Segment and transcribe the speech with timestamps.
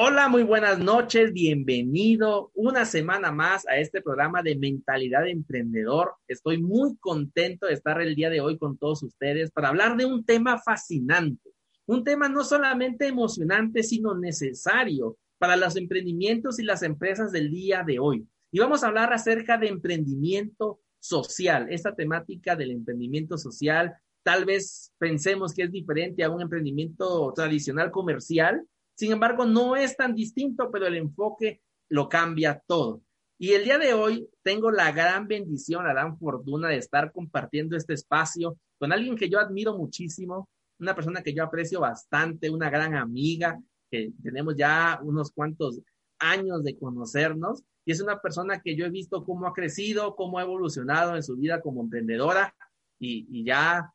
[0.00, 6.12] Hola, muy buenas noches, bienvenido una semana más a este programa de Mentalidad de Emprendedor.
[6.28, 10.04] Estoy muy contento de estar el día de hoy con todos ustedes para hablar de
[10.04, 11.50] un tema fascinante,
[11.86, 17.82] un tema no solamente emocionante, sino necesario para los emprendimientos y las empresas del día
[17.82, 18.24] de hoy.
[18.52, 23.96] Y vamos a hablar acerca de emprendimiento social, esta temática del emprendimiento social.
[24.22, 28.64] Tal vez pensemos que es diferente a un emprendimiento tradicional comercial,
[28.98, 33.00] sin embargo, no es tan distinto, pero el enfoque lo cambia todo.
[33.38, 37.76] Y el día de hoy tengo la gran bendición, la gran fortuna de estar compartiendo
[37.76, 40.48] este espacio con alguien que yo admiro muchísimo,
[40.80, 45.80] una persona que yo aprecio bastante, una gran amiga, que tenemos ya unos cuantos
[46.18, 50.40] años de conocernos y es una persona que yo he visto cómo ha crecido, cómo
[50.40, 52.52] ha evolucionado en su vida como emprendedora
[52.98, 53.92] y, ya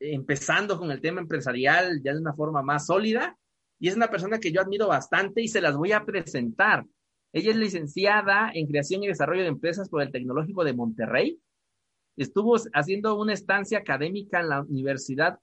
[0.00, 3.38] empezando con el tema empresarial ya de una forma más sólida
[3.82, 6.86] y es una persona que yo admiro bastante y se las voy a presentar.
[7.32, 11.40] Ella es licenciada en Creación y Desarrollo de Empresas por el Tecnológico de Monterrey.
[12.16, 15.40] Estuvo haciendo una estancia académica en la Universidad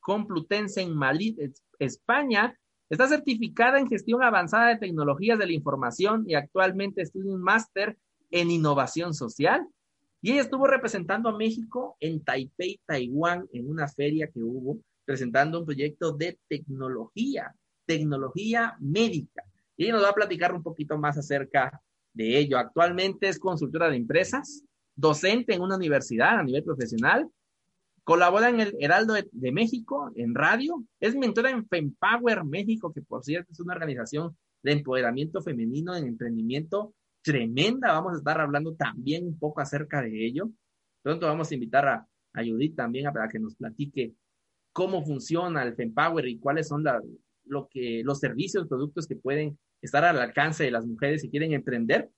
[0.00, 1.38] Complutense en Madrid,
[1.78, 2.58] España.
[2.90, 7.96] Está certificada en Gestión Avanzada de Tecnologías de la Información y actualmente estudia un máster
[8.32, 9.64] en Innovación Social.
[10.20, 14.80] Y ella estuvo representando a México en Taipei, Taiwán, en una feria que hubo
[15.12, 19.44] presentando un proyecto de tecnología, tecnología médica.
[19.76, 21.82] Y nos va a platicar un poquito más acerca
[22.14, 22.56] de ello.
[22.56, 24.64] Actualmente es consultora de empresas,
[24.96, 27.28] docente en una universidad a nivel profesional,
[28.04, 33.22] colabora en el Heraldo de, México, en radio, es mentora en FemPower México, que por
[33.22, 37.92] cierto es una organización de empoderamiento femenino en emprendimiento tremenda.
[37.92, 40.48] Vamos a estar hablando también un poco acerca de ello.
[41.02, 44.14] Pronto vamos a invitar a, a Judith también para que nos platique
[44.72, 46.84] cómo funciona el FemPower y cuáles son
[47.44, 51.52] lo que, los servicios, productos que pueden estar al alcance de las mujeres si quieren
[51.52, 52.10] emprender.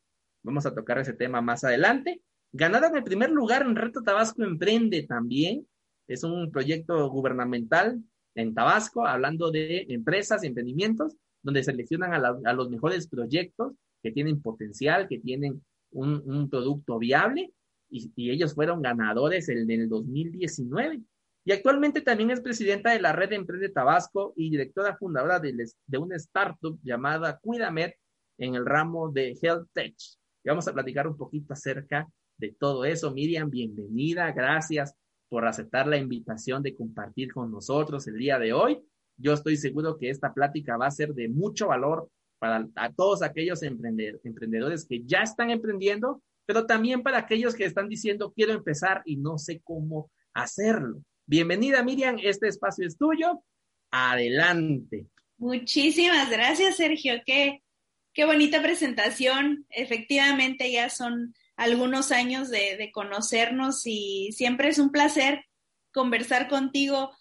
[0.42, 2.20] Vamos a tocar ese tema más adelante.
[2.52, 5.66] Ganaron el primer lugar en Reto Tabasco Emprende también.
[6.06, 8.00] Es un proyecto gubernamental
[8.34, 14.40] en Tabasco, hablando de empresas y emprendimientos, donde seleccionan a, los mejores proyectos que tienen
[14.42, 15.62] potencial, que tienen
[15.92, 17.52] un, producto viable,
[17.90, 21.00] y, ellos fueron ganadores en el 2019.
[21.46, 25.52] Y actualmente también es presidenta de la Red de Emprende Tabasco y directora fundadora de,
[25.98, 27.92] una startup llamada Cuidamed
[28.38, 29.94] en el ramo de Health Tech.
[30.42, 33.12] Y vamos a platicar un poquito acerca de todo eso.
[33.12, 34.32] Miriam, bienvenida.
[34.32, 34.94] Gracias
[35.28, 38.80] por aceptar la invitación de compartir con nosotros el día de hoy.
[39.18, 42.66] Yo estoy seguro que esta plática va a ser de mucho valor para
[42.96, 48.52] todos aquellos emprendedores que ya están emprendiendo, pero también para aquellos que están diciendo quiero
[48.52, 51.02] empezar y no sé cómo hacerlo.
[51.26, 53.42] Bienvenida, Miriam, este espacio es tuyo.
[53.90, 55.06] Adelante.
[55.38, 57.14] Muchísimas gracias, Sergio.
[57.24, 57.62] Qué,
[58.12, 59.64] qué bonita presentación.
[59.70, 65.46] Efectivamente, ya son algunos años de, de conocernos y siempre es un placer
[65.92, 67.16] conversar contigo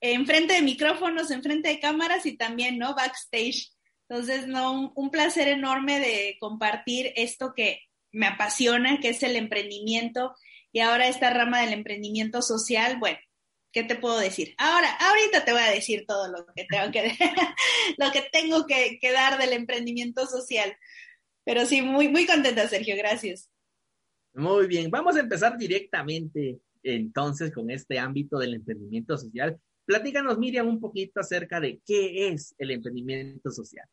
[0.00, 2.94] enfrente de micrófonos, enfrente de cámaras y también, ¿no?
[2.94, 3.70] Backstage.
[4.08, 7.80] Entonces, no, un, un, placer enorme de compartir esto que
[8.12, 10.34] me apasiona, que es el emprendimiento
[10.72, 13.18] y ahora esta rama del emprendimiento social, bueno,
[13.72, 14.54] ¿qué te puedo decir?
[14.58, 17.16] Ahora, ahorita te voy a decir todo lo que tengo que,
[17.98, 20.76] lo que, tengo que, que, dar del emprendimiento social.
[21.44, 23.50] Pero sí, muy, muy contenta, Sergio, gracias.
[24.34, 29.60] Muy bien, vamos a empezar directamente entonces con este ámbito del emprendimiento social.
[29.84, 33.88] Platícanos, Miriam, un poquito acerca de qué es el emprendimiento social.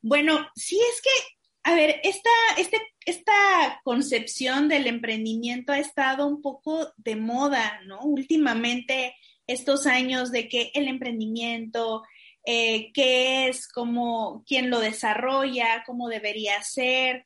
[0.00, 1.35] Bueno, sí es que
[1.66, 8.02] a ver, esta, este, esta concepción del emprendimiento ha estado un poco de moda, ¿no?
[8.02, 9.16] Últimamente,
[9.48, 12.04] estos años de que el emprendimiento,
[12.44, 17.24] eh, qué es, cómo, quién lo desarrolla, cómo debería ser,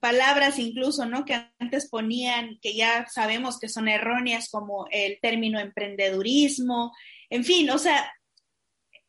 [0.00, 1.26] palabras incluso, ¿no?
[1.26, 6.94] Que antes ponían, que ya sabemos que son erróneas, como el término emprendedurismo,
[7.28, 8.10] en fin, o sea,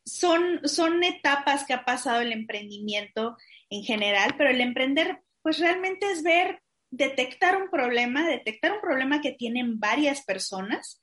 [0.04, 3.38] son, son etapas que ha pasado el emprendimiento
[3.72, 6.60] en general, pero el emprender, pues realmente es ver,
[6.90, 11.00] detectar un problema, detectar un problema que tienen varias personas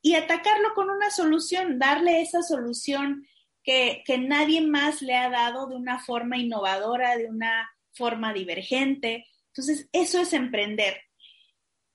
[0.00, 3.26] y atacarlo con una solución, darle esa solución
[3.64, 9.26] que, que nadie más le ha dado de una forma innovadora, de una forma divergente.
[9.48, 11.00] Entonces, eso es emprender.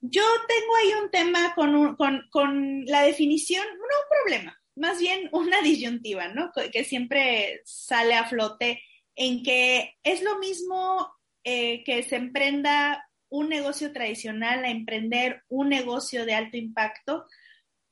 [0.02, 5.30] Yo tengo ahí un tema con, con, con la definición, no un problema, más bien
[5.31, 6.52] una disyuntiva, ¿no?
[6.74, 8.84] Que siempre sale a flote
[9.16, 11.12] en que es lo mismo
[11.44, 17.25] eh, que se emprenda un negocio tradicional a emprender un negocio de alto impacto,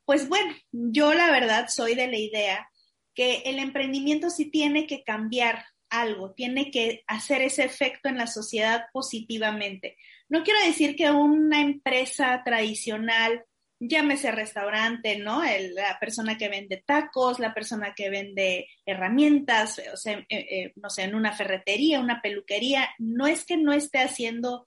[0.05, 2.69] pues bueno, yo la verdad soy de la idea
[3.13, 8.27] que el emprendimiento sí tiene que cambiar algo, tiene que hacer ese efecto en la
[8.27, 9.97] sociedad positivamente.
[10.27, 13.43] No quiero decir que una empresa tradicional,
[13.79, 15.41] llámese restaurante, ¿no?
[15.43, 20.89] la persona que vende tacos, la persona que vende herramientas, o sea, eh, eh, no
[20.89, 24.65] sé, en una ferretería, una peluquería, no es que no esté haciendo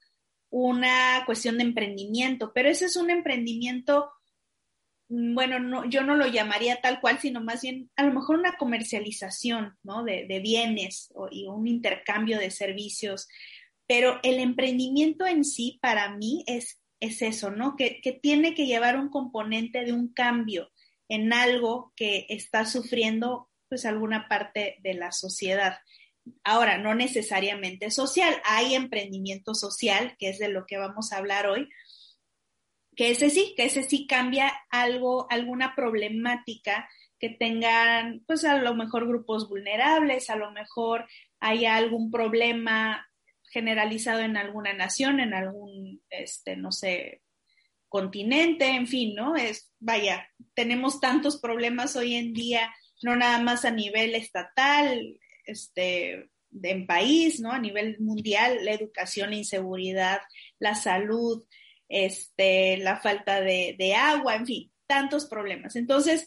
[0.51, 4.11] una cuestión de emprendimiento, pero ese es un emprendimiento
[5.13, 8.37] Mm, bueno, no, yo no lo llamaría tal cual, sino más bien a lo mejor
[8.39, 10.05] una comercialización ¿no?
[10.05, 13.29] de, bienes y un intercambio de servicios.
[13.87, 17.77] Pero el emprendimiento en sí, para mí, es, es eso, ¿no?
[17.77, 20.71] Que, que tiene que llevar un componente de un cambio
[21.09, 25.79] en algo que está sufriendo pues alguna parte de la sociedad.
[26.45, 31.49] Ahora, no necesariamente social, hay emprendimiento social, que es de lo que vamos a hablar
[31.49, 31.69] hoy,
[32.95, 36.89] que ese sí, que ese sí cambia algo, alguna problemática
[37.19, 41.09] que tengan, pues a lo mejor grupos vulnerables, a lo mejor
[41.41, 43.09] haya algún problema
[43.53, 47.23] generalizado en alguna nación, en algún, este, no sé,
[47.89, 49.37] continente, en fin, ¿no?
[49.37, 56.31] Es, vaya, tenemos tantos problemas hoy en día, no nada más a nivel estatal, este,
[56.63, 57.53] en país, ¿no?
[57.53, 60.21] A nivel mundial, la educación, la inseguridad,
[60.59, 61.45] la salud,
[61.89, 65.77] este, la falta de, de agua, en fin, tantos problemas.
[65.77, 66.27] Entonces,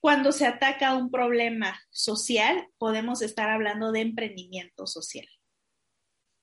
[0.00, 5.26] cuando se ataca un problema social, podemos estar hablando de emprendimiento social.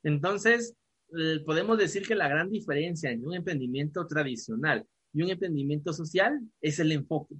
[0.03, 0.75] Entonces,
[1.17, 6.39] eh, podemos decir que la gran diferencia en un emprendimiento tradicional y un emprendimiento social
[6.61, 7.35] es el enfoque.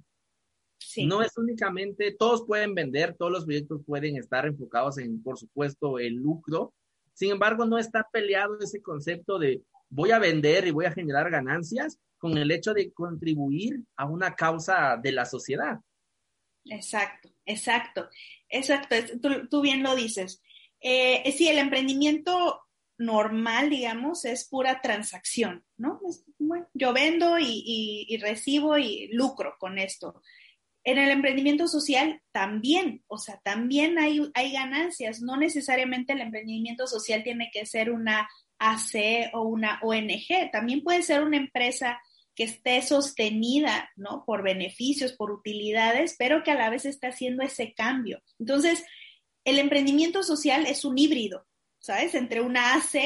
[0.78, 1.06] Sí.
[1.06, 5.98] No es únicamente, todos pueden vender, todos los proyectos pueden estar enfocados en, por supuesto,
[5.98, 6.74] el lucro.
[7.14, 11.30] Sin embargo, no está peleado ese concepto de voy a vender y voy a generar
[11.30, 15.78] ganancias con el hecho de contribuir a una causa de la sociedad.
[16.64, 18.08] Exacto, exacto,
[18.48, 18.96] exacto.
[19.50, 20.42] Tú, bien lo dices.
[20.86, 22.60] Eh, sí, el emprendimiento
[22.98, 25.98] normal, digamos, es pura transacción, ¿no?
[26.74, 30.20] yo vendo y, recibo y lucro con esto.
[30.84, 35.22] En el emprendimiento social también, o sea, también hay, hay ganancias.
[35.22, 38.28] No necesariamente el emprendimiento social tiene que ser una
[38.58, 41.98] AC o una ONG, también puede ser una empresa
[42.34, 44.24] que esté sostenida, ¿no?
[44.26, 48.20] Por beneficios, por utilidades, pero que a la vez esté haciendo ese cambio.
[48.38, 48.84] Entonces,
[49.44, 51.46] el emprendimiento social es un híbrido,
[51.78, 52.14] ¿sabes?
[52.14, 52.96] Entre una AC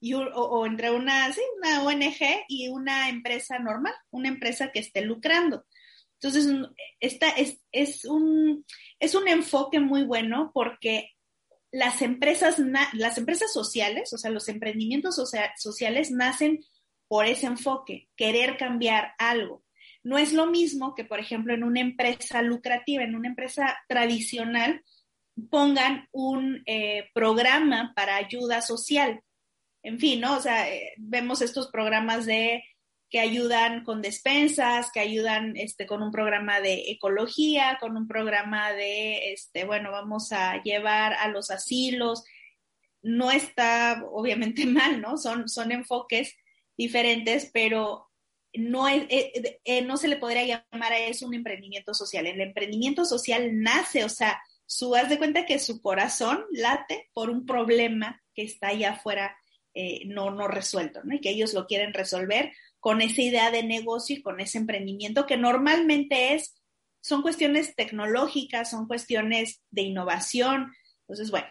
[0.00, 5.64] y, o, entre una, una ONG y una empresa normal, una empresa que esté lucrando.
[6.20, 6.48] Entonces,
[7.00, 8.64] esta es, es, un,
[8.98, 11.10] es un enfoque muy bueno porque
[11.72, 12.60] las empresas,
[12.92, 15.16] las empresas sociales, o sea, los emprendimientos
[15.56, 16.64] sociales nacen
[17.08, 19.64] por ese enfoque, querer cambiar algo.
[20.04, 24.82] No es lo mismo que, por ejemplo, en una empresa lucrativa, en una empresa tradicional,
[25.50, 29.22] pongan un eh, programa para ayuda social.
[29.82, 30.36] En fin, ¿no?
[30.36, 32.62] O sea, eh, vemos estos programas de
[33.10, 38.72] que ayudan con despensas, que ayudan este, con un programa de ecología, con un programa
[38.72, 42.24] de, este, bueno, vamos a llevar a los asilos.
[43.02, 45.18] No está obviamente mal, ¿no?
[45.18, 46.34] Son, son enfoques
[46.76, 48.08] diferentes, pero
[48.54, 52.26] no, es, eh, no se le podría llamar a eso un emprendimiento social.
[52.26, 54.40] El emprendimiento social nace, o sea,
[54.72, 59.36] su, haz de cuenta que su corazón late por un problema que está allá afuera
[59.74, 61.14] eh, no, no resuelto, ¿no?
[61.14, 65.26] Y que ellos lo quieren resolver con esa idea de negocio y con ese emprendimiento
[65.26, 66.54] que normalmente es,
[67.02, 70.72] son cuestiones tecnológicas, son cuestiones de innovación.
[71.02, 71.48] Entonces, bueno,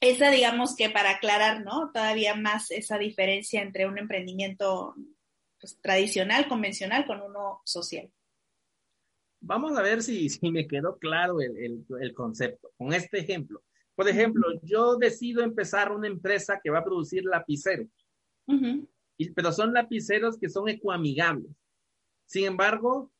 [0.00, 1.90] esa digamos que para aclarar, ¿no?
[1.90, 4.94] Todavía más esa diferencia entre un emprendimiento
[5.58, 8.10] pues, tradicional, convencional, con uno social.
[9.40, 13.62] Vamos a ver si, si me quedó claro el, el, concepto con este ejemplo.
[13.94, 17.88] Por ejemplo, yo decido empezar una empresa que va a producir lapiceros
[19.34, 21.52] pero son lapiceros que son ecoamigables.
[22.26, 23.12] Sin embargo,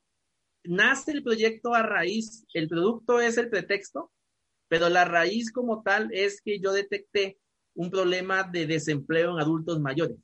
[0.65, 4.11] nace el proyecto a raíz, el producto es el pretexto,
[4.69, 7.39] pero la raíz como tal es que yo detecté
[7.75, 10.17] un problema de desempleo en adultos mayores.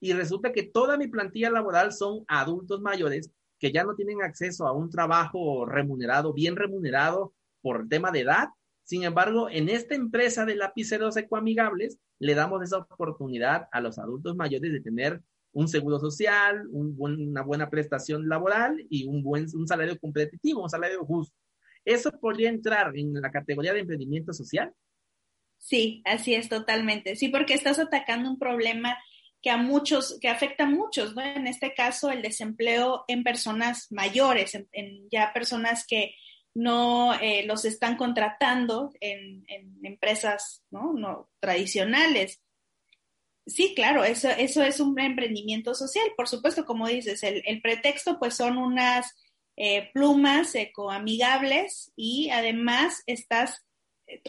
[0.00, 3.30] Y resulta que toda mi plantilla laboral son adultos mayores
[3.64, 8.48] que ya no tienen acceso a un trabajo remunerado, bien remunerado por tema de edad.
[8.82, 14.36] Sin embargo, en esta empresa de lapiceros ecoamigables, le damos esa oportunidad a los adultos
[14.36, 19.98] mayores de tener un seguro social, una buena prestación laboral y un buen un salario
[19.98, 21.34] competitivo, un salario justo.
[21.86, 24.74] ¿Eso podría entrar en la categoría de emprendimiento social?
[25.56, 27.16] Sí, así es totalmente.
[27.16, 28.94] Sí, porque estás atacando un problema
[29.44, 31.20] que a muchos, que afecta a muchos, ¿no?
[31.20, 36.14] En este caso, el desempleo en personas mayores, en, ya personas que
[36.54, 39.44] no eh, los están contratando en,
[39.82, 40.94] empresas ¿no?
[40.94, 42.40] no tradicionales.
[43.46, 48.34] Sí, claro, eso, eso es un emprendimiento social, por supuesto, como dices, el, pretexto pues
[48.34, 49.14] son unas
[49.58, 53.62] eh, plumas ecoamigables y además estás,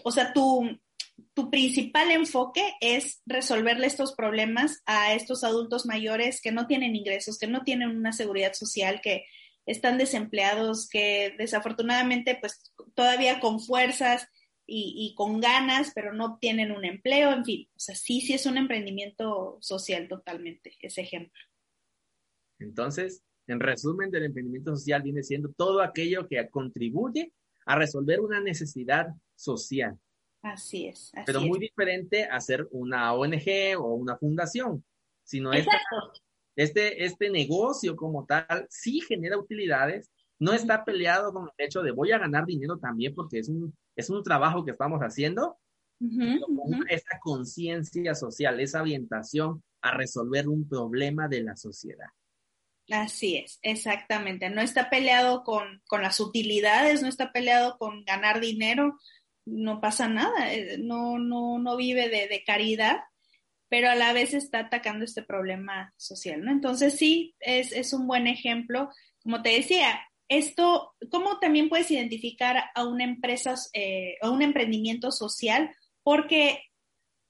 [0.04, 0.78] o sea, tu,
[1.34, 7.38] tu principal enfoque es resolverle estos problemas a estos adultos mayores que no tienen ingresos,
[7.38, 9.26] que no tienen una seguridad social, que
[9.66, 14.28] están desempleados, que desafortunadamente pues todavía con fuerzas
[14.68, 18.48] y, con ganas, pero no tienen un empleo, en fin, o sea, sí, sí es
[18.48, 21.40] un emprendimiento social totalmente, ese ejemplo.
[22.58, 27.32] Entonces, en resumen, del emprendimiento social viene siendo todo aquello que contribuye
[27.68, 30.00] a resolver una necesidad social.
[30.46, 31.12] Así es.
[31.26, 34.86] pero muy diferente a ser una ONG o una fundación,
[35.24, 35.72] sino este,
[36.56, 41.90] este, este negocio como tal sí genera utilidades, no está peleado con el hecho de
[41.90, 45.58] voy a ganar dinero también porque es un, es un trabajo que estamos haciendo,
[46.90, 52.10] esa conciencia social, esa orientación a resolver un problema de la sociedad.
[52.92, 54.52] Así es, exactamente.
[54.52, 59.00] No está peleado con, con las utilidades, no está peleado con ganar dinero,
[59.46, 62.98] no pasa nada, eh, no, no, no vive de, de caridad,
[63.70, 66.52] pero a la vez está atacando este problema social, ¿no?
[66.52, 68.90] Entonces sí, es, es un buen ejemplo.
[69.24, 75.12] Como te decía, esto, ¿cómo también puedes identificar a una empresa, eh, a un emprendimiento
[75.12, 75.76] social?
[76.04, 76.64] Porque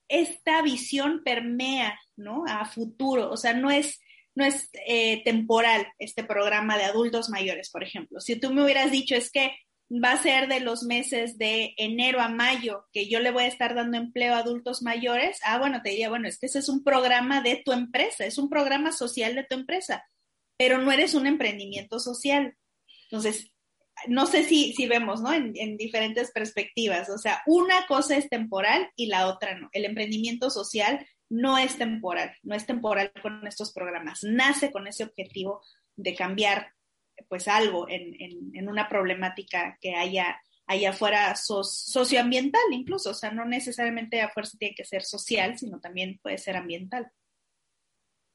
[0.07, 2.43] esta visión permea, ¿no?
[2.47, 3.99] A futuro, o sea, no es,
[4.35, 8.19] no es eh, temporal este programa de adultos mayores, por ejemplo.
[8.19, 9.51] Si tú me hubieras dicho es que
[9.91, 13.47] va a ser de los meses de enero a mayo que yo le voy a
[13.47, 16.69] estar dando empleo a adultos mayores, ah, bueno, te diría, bueno, es que ese es
[16.69, 20.03] un programa de tu empresa, es un programa social de tu empresa,
[20.57, 22.55] pero no eres un emprendimiento social.
[23.03, 23.51] Entonces,
[24.07, 25.31] no sé si, si vemos, ¿no?
[25.31, 27.09] En, en, diferentes perspectivas.
[27.09, 29.69] O sea, una cosa es temporal y la otra no.
[29.71, 34.23] El emprendimiento social no es temporal, no es temporal con estos programas.
[34.23, 35.61] Nace con ese objetivo
[35.95, 36.71] de cambiar,
[37.27, 38.15] pues, algo en,
[38.55, 43.11] en, una problemática que haya allá afuera socioambiental incluso.
[43.11, 47.11] O sea, no necesariamente a fuerza tiene que ser social, sino también puede ser ambiental.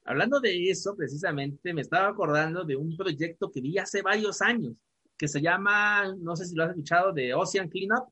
[0.05, 4.75] Hablando de eso, precisamente, me estaba acordando de un proyecto que vi hace varios años,
[5.17, 8.09] que se llama, no sé si lo has escuchado, de Ocean Cleanup.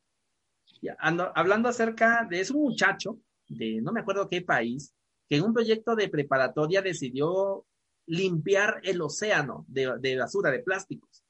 [1.34, 4.94] hablando acerca de, es un muchacho de no me acuerdo qué país,
[5.28, 7.64] que en un proyecto de preparatoria decidió
[8.08, 11.24] limpiar el océano de, basura, de plásticos.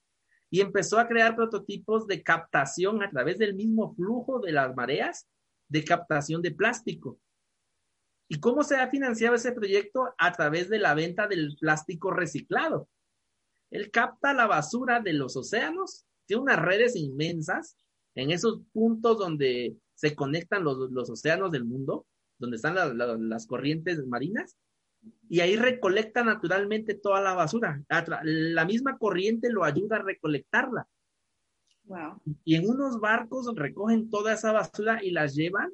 [0.49, 5.27] Y empezó a crear prototipos de captación a través del mismo flujo de las mareas
[5.67, 7.19] de captación de plástico.
[8.27, 10.13] ¿Y cómo se ha financiado ese proyecto?
[10.17, 12.89] A través de la venta del plástico reciclado.
[13.69, 17.77] Él capta la basura de los océanos, tiene unas redes inmensas
[18.15, 22.07] en esos puntos donde se conectan los, océanos del mundo,
[22.39, 22.75] donde están
[23.29, 24.57] las corrientes marinas,
[25.29, 27.83] y ahí recolecta naturalmente toda la basura.
[28.23, 30.87] La misma corriente lo ayuda a recolectarla.
[31.83, 32.21] Wow.
[32.43, 35.71] Y en unos barcos recogen toda esa basura y las llevan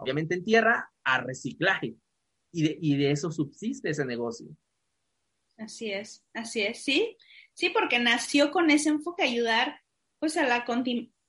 [0.00, 1.94] obviamente en tierra, a reciclaje.
[2.52, 4.48] Y de, y de eso subsiste ese negocio.
[5.56, 7.16] Así es, así es, sí,
[7.52, 9.80] sí, porque nació con ese enfoque, ayudar
[10.18, 10.64] pues a la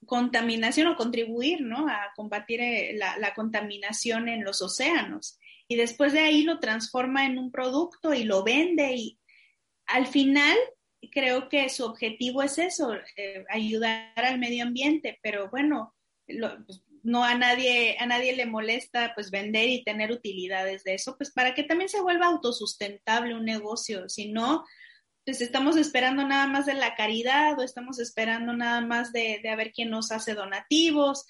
[0.05, 1.87] contaminación o contribuir, ¿no?
[1.87, 5.37] A combatir eh, la, la, contaminación en los océanos.
[5.71, 9.17] Y después de ahí lo transforma en un producto y lo vende y
[9.85, 10.57] al final
[11.13, 15.95] creo que su objetivo es eso, eh, ayudar al medio ambiente, pero bueno,
[16.27, 20.95] lo, pues, no a nadie, a nadie le molesta pues vender y tener utilidades de
[20.95, 24.65] eso, pues para que también se vuelva autosustentable un negocio, si no,
[25.23, 29.47] pues estamos esperando nada más de la caridad o estamos esperando nada más de, de
[29.47, 31.25] a ver quién nos hace donativos.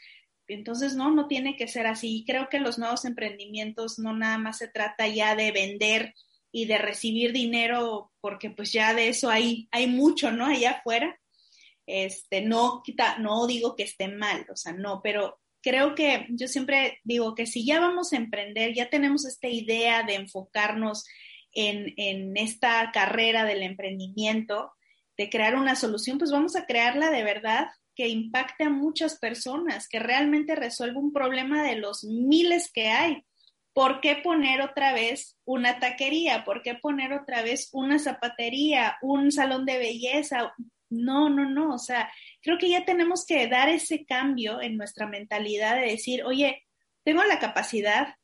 [0.47, 2.23] Entonces, no, no tiene que ser así.
[2.27, 6.13] Creo que los nuevos emprendimientos no nada más se trata ya de vender
[6.51, 10.45] y de recibir dinero, porque pues ya de eso hay, hay mucho, ¿no?
[10.45, 11.17] Allá afuera.
[11.87, 12.83] Este, no,
[13.19, 17.45] no digo que esté mal, o sea, no, pero creo que yo siempre digo que
[17.45, 21.05] si ya vamos a emprender, ya tenemos esta idea de enfocarnos
[21.51, 24.71] en, en esta carrera del emprendimiento,
[25.17, 29.87] de crear una solución, pues vamos a crearla de verdad que impacte a muchas personas,
[29.87, 33.23] que realmente resuelva un problema de los miles que hay.
[33.73, 36.43] ¿Por qué poner otra vez una taquería?
[36.43, 40.53] ¿Por qué poner otra vez una zapatería, un salón de belleza?
[40.89, 41.73] No, no, no.
[41.73, 46.23] O sea, creo que ya tenemos que dar ese cambio en nuestra mentalidad de decir,
[46.25, 46.63] oye,
[47.03, 48.15] tengo la capacidad,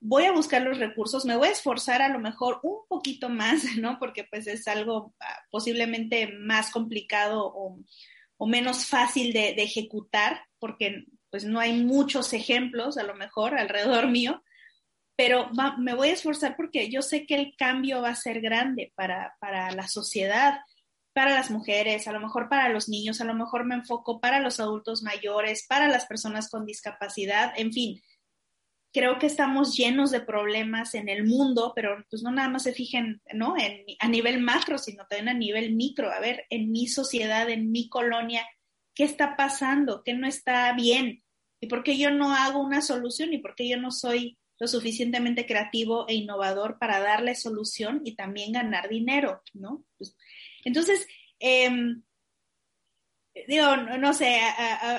[0.00, 3.62] voy a buscar los recursos, me voy a esforzar a lo mejor un poquito más,
[3.78, 3.98] ¿no?
[3.98, 7.78] Porque pues es algo ah, posiblemente más complicado o,
[8.38, 14.08] o menos fácil de, ejecutar, porque pues no hay muchos ejemplos a lo mejor alrededor
[14.08, 14.42] mío,
[15.16, 18.92] pero me voy a esforzar porque yo sé que el cambio va a ser grande
[18.94, 20.60] para, para la sociedad,
[21.12, 24.38] para las mujeres, a lo mejor para los niños, a lo mejor me enfoco para
[24.38, 28.00] los adultos mayores, para las personas con discapacidad, en fin.
[28.92, 32.72] Creo que estamos llenos de problemas en el mundo, pero pues no nada más se
[32.72, 33.54] fijen, ¿no?
[33.58, 36.10] En, a nivel macro, sino también a nivel micro.
[36.10, 38.46] A ver, en mi sociedad, en mi colonia,
[38.94, 40.02] ¿qué está pasando?
[40.04, 41.22] ¿Qué no está bien?
[41.60, 43.32] ¿Y por qué yo no hago una solución?
[43.32, 48.16] ¿Y por qué yo no soy lo suficientemente creativo e innovador para darle solución y
[48.16, 49.84] también ganar dinero, ¿no?
[49.96, 50.16] Pues,
[50.64, 51.06] entonces,
[51.38, 51.70] eh,
[53.46, 54.40] digo, no, sé,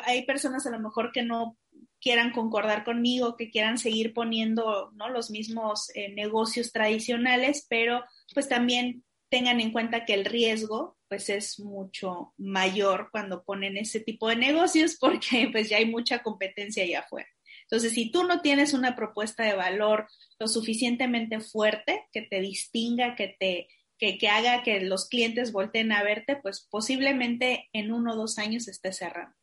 [0.06, 1.58] hay personas a lo mejor que no
[2.02, 5.10] quieran concordar conmigo, que quieran seguir poniendo ¿no?
[5.10, 8.04] los mismos eh, negocios tradicionales, pero
[8.34, 14.00] pues también tengan en cuenta que el riesgo pues es mucho mayor cuando ponen ese
[14.00, 17.30] tipo de negocios porque pues ya hay mucha competencia allá afuera.
[17.64, 20.08] Entonces, si tú no tienes una propuesta de valor
[20.40, 23.68] lo suficientemente fuerte que te distinga, que te
[24.00, 28.68] que, haga que los clientes volteen a verte, pues posiblemente en uno o dos años
[28.68, 29.36] esté cerrando.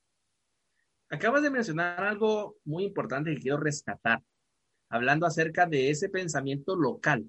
[1.09, 4.23] Acabas de mencionar algo muy importante que quiero rescatar,
[4.89, 7.25] hablando acerca de ese pensamiento local.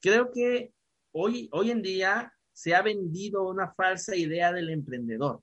[0.00, 0.72] Creo que
[1.12, 5.42] hoy, hoy en día se ha vendido una falsa idea del emprendedor.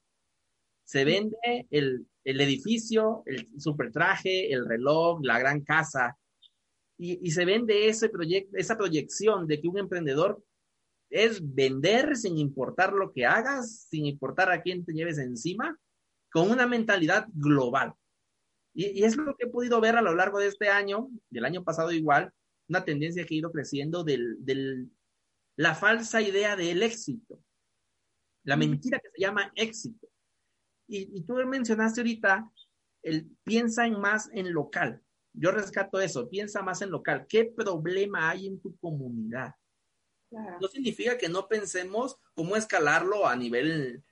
[0.86, 6.18] Se vende el, el edificio, el supertraje, el reloj, la gran casa,
[6.98, 10.42] y, y se vende ese proyecto, esa proyección de que un emprendedor
[11.10, 15.78] es vender sin importar lo que hagas, sin importar a quién te lleves encima,
[16.32, 17.94] con una mentalidad global.
[18.74, 21.46] Y, y, es lo que he podido ver a lo largo de este año, del
[21.46, 22.32] año pasado igual,
[22.68, 24.92] una tendencia que ha ido creciendo del, del
[25.58, 27.44] la falsa idea del éxito,
[28.46, 30.08] la mentira que se llama éxito.
[30.88, 32.50] Y, y tú mencionaste ahorita,
[33.04, 35.04] el, piensa en más en local.
[35.34, 37.26] Yo rescato eso, piensa más en local.
[37.28, 39.54] ¿Qué problema hay en tu comunidad?
[40.30, 40.58] Claro.
[40.62, 44.04] No significa que no pensemos cómo escalarlo a nivel,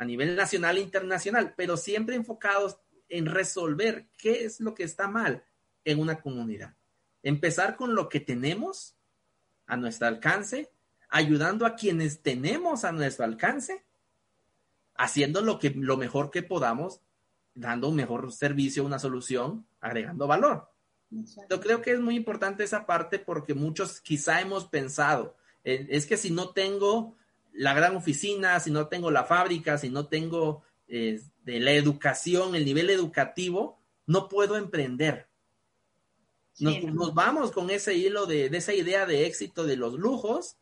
[0.00, 2.78] a nivel nacional e internacional, pero siempre enfocados
[3.10, 5.44] en resolver qué es lo que está mal
[5.84, 6.74] en una comunidad.
[7.22, 8.96] Empezar con lo que tenemos
[9.66, 10.72] a nuestro alcance,
[11.10, 13.84] ayudando a quienes tenemos a nuestro alcance
[14.94, 17.02] haciendo lo, que, lo mejor que podamos,
[17.52, 20.70] dando un mejor servicio, una solución, agregando valor.
[21.10, 26.06] Yo creo que es muy importante esa parte porque muchos quizá hemos pensado, eh, es
[26.06, 27.18] que si no tengo
[27.60, 32.54] la gran oficina, si no tengo la fábrica, si no tengo eh, de la educación,
[32.54, 35.28] el nivel educativo, no puedo emprender.
[36.58, 39.92] Nos, sí, nos vamos con ese hilo de, de, esa idea de éxito de los
[39.92, 40.56] lujos,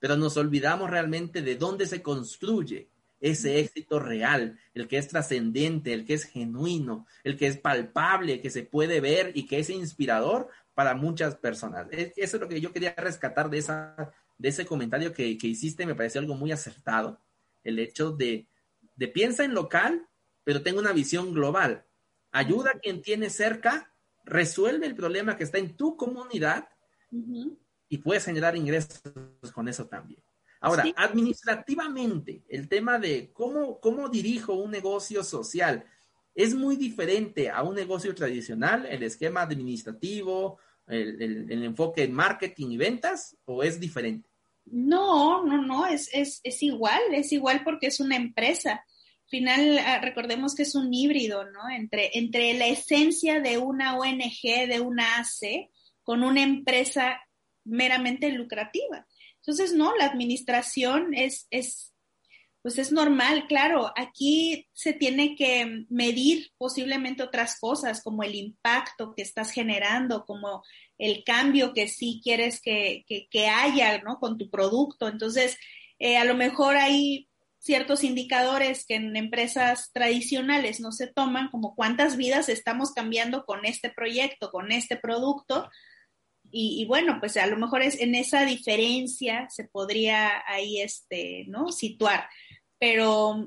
[0.00, 5.92] pero nos olvidamos realmente de dónde se construye ese éxito real, el que es trascendente,
[5.92, 9.70] el que es genuino, el que es palpable, que se puede ver y que es
[9.70, 11.86] inspirador para muchas personas.
[11.92, 15.86] Eso es lo que yo quería rescatar de, esa, de ese comentario que, que hiciste,
[15.86, 17.20] me pareció algo muy acertado,
[17.62, 18.48] el hecho de,
[18.96, 20.08] de piensa en local,
[20.42, 21.84] pero tengo una visión global.
[22.32, 26.68] Ayuda a quien tiene cerca, resuelve el problema que está en tu comunidad
[27.12, 27.56] uh -huh.
[27.88, 29.00] y puedes generar ingresos
[29.54, 30.20] con eso también.
[30.60, 30.92] Ahora, sí.
[30.96, 35.84] administrativamente, el tema de cómo, cómo dirijo un negocio social
[36.34, 42.12] es muy diferente a un negocio tradicional, el esquema administrativo, el, el, el enfoque en
[42.12, 44.31] marketing y ventas, o es diferente?
[44.64, 48.72] No, no, no, es, es, es igual, es igual porque es una empresa.
[48.72, 51.68] Al final, ah, recordemos que es un híbrido, ¿no?
[51.70, 55.70] Entre, entre la esencia de una ONG, de una AC,
[56.02, 57.20] con una empresa
[57.64, 59.06] meramente lucrativa.
[59.36, 61.91] Entonces, no, la administración es, es,
[62.62, 69.14] pues es normal, claro, aquí se tiene que medir posiblemente otras cosas, como el impacto
[69.16, 70.62] que estás generando, como
[70.96, 74.20] el cambio que sí quieres que, que, haya, ¿no?
[74.20, 75.08] Con tu producto.
[75.08, 75.58] Entonces,
[75.98, 81.74] eh, a lo mejor hay ciertos indicadores que en empresas tradicionales no se toman, como
[81.74, 85.68] cuántas vidas estamos cambiando con este proyecto, con este producto,
[86.54, 91.46] y, y, bueno, pues a lo mejor es en esa diferencia se podría ahí este,
[91.48, 91.72] ¿no?
[91.72, 92.28] situar,
[92.82, 93.46] pero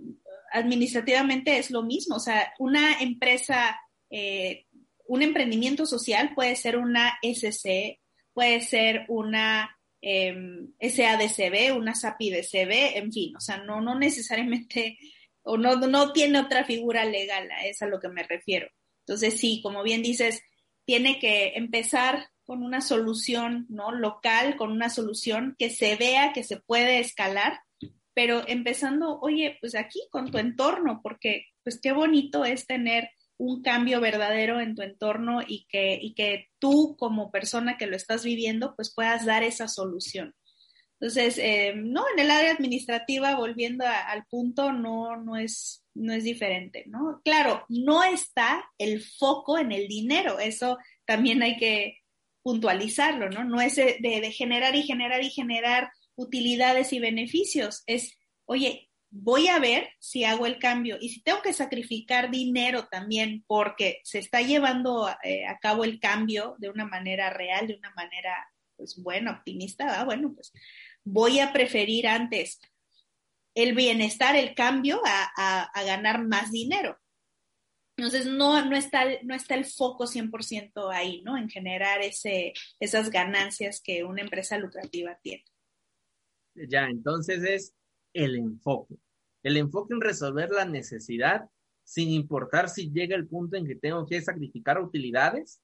[0.53, 3.77] administrativamente es lo mismo, o sea, una empresa,
[4.09, 4.65] eh,
[5.09, 7.99] un emprendimiento social puede ser una SC,
[8.31, 10.33] puede ser una eh,
[10.79, 14.97] SADCB, una SAPIDCB, en fin, o sea, no, no necesariamente,
[15.41, 18.69] o no, no tiene otra figura legal, es a lo que me refiero.
[19.05, 20.41] Entonces, sí, como bien dices,
[20.85, 23.91] tiene que empezar con una solución ¿no?
[23.91, 27.59] local, con una solución que se vea que se puede escalar
[28.15, 33.61] pero empezando, oye, pues aquí con tu entorno, porque pues qué bonito es tener un
[33.61, 38.23] cambio verdadero en tu entorno y que, y que tú como persona que lo estás
[38.23, 40.33] viviendo, pues puedas dar esa solución.
[40.99, 46.23] Entonces, eh, no, en el área administrativa, volviendo al punto, no, no, es, no es
[46.23, 47.21] diferente, ¿no?
[47.23, 51.97] Claro, no está el foco en el dinero, eso también hay que
[52.41, 53.43] puntualizarlo, ¿no?
[53.43, 59.47] No es de, de generar y generar y generar utilidades y beneficios, es, oye, voy
[59.47, 64.19] a ver si hago el cambio y si tengo que sacrificar dinero también porque se
[64.19, 68.35] está llevando eh, a cabo el cambio de una manera real, de una manera,
[68.75, 70.51] pues bueno, optimista, bueno, pues
[71.05, 72.59] voy a preferir antes
[73.55, 76.99] el bienestar, el cambio, a, ganar más dinero.
[77.95, 81.37] Entonces, no, no, está, no está el foco 100% ahí, ¿no?
[81.37, 82.51] En generar ese,
[82.81, 85.45] esas ganancias que una empresa lucrativa tiene.
[86.55, 87.73] Ya, entonces es
[88.13, 88.95] el enfoque.
[89.43, 91.49] El enfoque en resolver la necesidad
[91.83, 95.61] sin importar si llega el punto en que tengo que sacrificar utilidades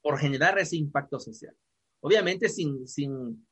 [0.00, 1.54] por generar ese impacto social.
[2.00, 3.46] Obviamente sin, sin,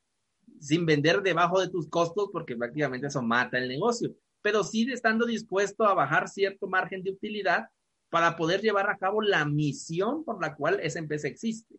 [0.60, 5.26] sin vender debajo de tus costos porque prácticamente eso mata el negocio, pero sí estando
[5.26, 7.66] dispuesto a bajar cierto margen de utilidad
[8.08, 11.74] para poder llevar a cabo la misión por la cual esa empresa existe.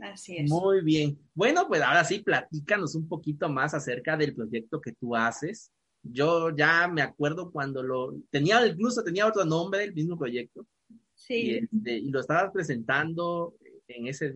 [0.00, 0.50] Así es.
[0.50, 1.18] Muy bien.
[1.34, 5.72] Bueno, pues ahora sí, platícanos un poquito más acerca del proyecto que tú haces.
[6.02, 10.66] Yo ya me acuerdo cuando lo tenía, incluso tenía otro nombre del mismo proyecto.
[11.14, 11.34] Sí.
[11.34, 13.56] Y, este, lo estabas presentando
[13.88, 14.26] en ese,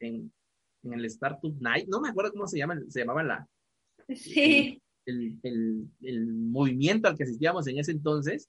[0.00, 0.30] en,
[0.82, 1.88] en, el Startup Night.
[1.88, 3.48] No me acuerdo cómo se llama, se llamaba la.
[4.14, 4.80] Sí.
[5.06, 8.48] El, el, el movimiento al que asistíamos en ese entonces.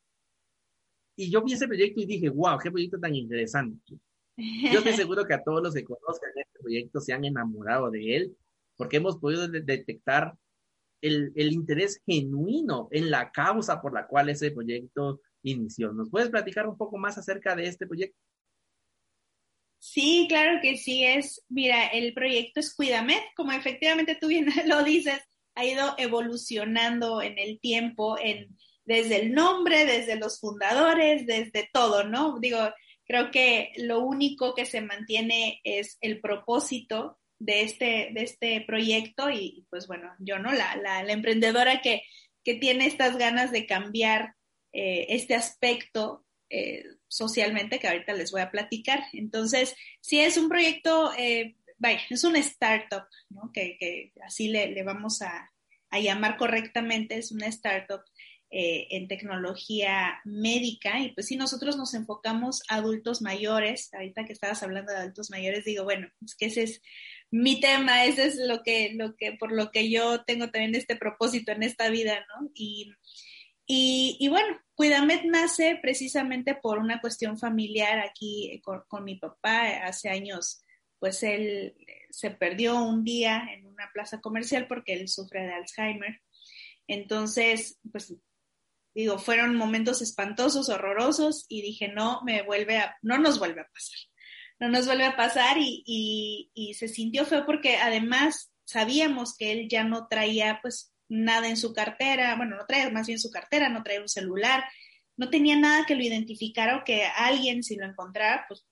[1.15, 3.97] Y yo vi ese proyecto y dije, wow, qué proyecto tan interesante.
[4.38, 8.15] Yo estoy seguro que a todos los que conozcan este proyecto se han enamorado de
[8.15, 8.38] él,
[8.76, 10.34] porque hemos podido detectar
[11.02, 15.91] el, el, interés genuino en la causa por la cual ese proyecto inició.
[15.93, 18.17] ¿Nos puedes platicar un poco más acerca de este proyecto?
[19.80, 21.43] Sí, claro que sí es.
[21.50, 25.19] Mira, el proyecto es Cuídame, como efectivamente tú bien lo dices,
[25.56, 32.04] ha ido evolucionando en el tiempo, en, desde el nombre, desde los fundadores, desde todo,
[32.04, 32.39] ¿no?
[32.39, 32.60] Digo,
[33.08, 39.30] Creo que lo único que se mantiene es el propósito de este, de este proyecto
[39.30, 42.04] y pues bueno, yo no, la, la, emprendedora que,
[42.43, 44.36] que, tiene estas ganas de cambiar
[44.74, 49.04] eh, este aspecto eh, socialmente que ahorita les voy a platicar.
[49.13, 53.52] Entonces, si es un proyecto, eh, vaya, es una startup, ¿no?
[53.54, 55.52] que, que así le, le vamos a,
[55.89, 58.02] a, llamar correctamente, es una startup
[58.49, 64.33] eh, en tecnología médica y pues si nosotros nos enfocamos a adultos mayores, ahorita que
[64.33, 66.81] estabas hablando de adultos mayores, digo, bueno, es que ese es
[67.29, 70.95] mi tema, ese es lo que, lo que, por lo que yo tengo también este
[70.95, 72.49] propósito en esta vida, ¿no?
[72.53, 72.93] Y,
[73.65, 79.15] y, y bueno, Cuidamet nace precisamente por una cuestión familiar aquí eh, con, con mi
[79.15, 80.63] papá hace años
[80.99, 81.75] pues él
[82.10, 86.21] se perdió un día en una plaza comercial porque él sufre de Alzheimer.
[86.88, 88.15] Entonces, pues
[89.01, 93.67] digo, fueron momentos espantosos, horrorosos, y dije, no, me vuelve a, no nos vuelve a
[93.71, 93.99] pasar,
[94.60, 99.67] no nos vuelve a pasar, y, y, se sintió feo porque además sabíamos que él
[99.69, 103.69] ya no traía, pues, nada en su cartera, bueno, no traía más bien su cartera,
[103.69, 104.65] no traía un celular,
[105.15, 108.65] no tenía nada que lo identificara o que alguien, si lo encontrara, pues,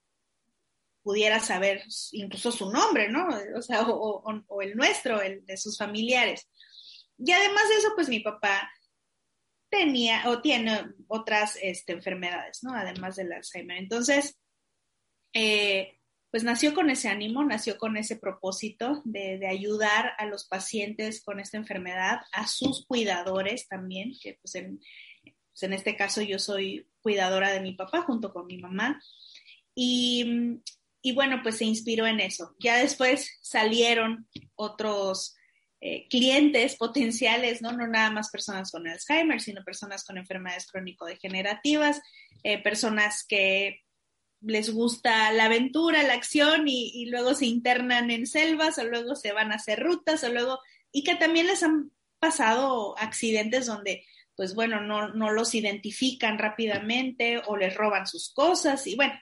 [1.04, 1.84] pudiera saber
[2.14, 3.28] incluso su nombre, ¿no?
[3.56, 6.50] O sea, o, o el nuestro, el de sus familiares.
[7.20, 8.72] Y además de eso, pues mi papá
[9.70, 12.74] tenía o tiene otras este, enfermedades, ¿no?
[12.74, 13.78] Además del Alzheimer.
[13.78, 14.38] Entonces,
[15.34, 16.00] eh,
[16.32, 21.40] pues nació con ese ánimo, nació con ese propósito de, ayudar a los pacientes con
[21.40, 24.80] esta enfermedad, a sus cuidadores también, que pues en,
[25.24, 29.02] pues en este caso yo soy cuidadora de mi papá junto con mi mamá.
[29.74, 30.60] Y,
[31.02, 32.56] y bueno, pues se inspiró en eso.
[32.60, 35.36] Ya después salieron otros
[35.88, 37.72] eh, clientes potenciales, ¿no?
[37.72, 42.02] No nada más personas con Alzheimer, sino personas con enfermedades crónico-degenerativas,
[42.42, 43.84] eh, personas que
[44.42, 49.32] les gusta la aventura, la acción y, luego se internan en selvas o luego se
[49.32, 50.60] van a hacer rutas o luego,
[50.92, 57.44] y que también les han pasado accidentes donde, pues bueno, no, no los identifican rápidamente
[57.46, 59.14] o les roban sus cosas y bueno,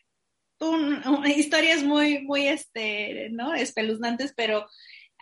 [1.25, 3.53] historias muy, muy, este, ¿no?
[3.53, 4.65] Espeluznantes, pero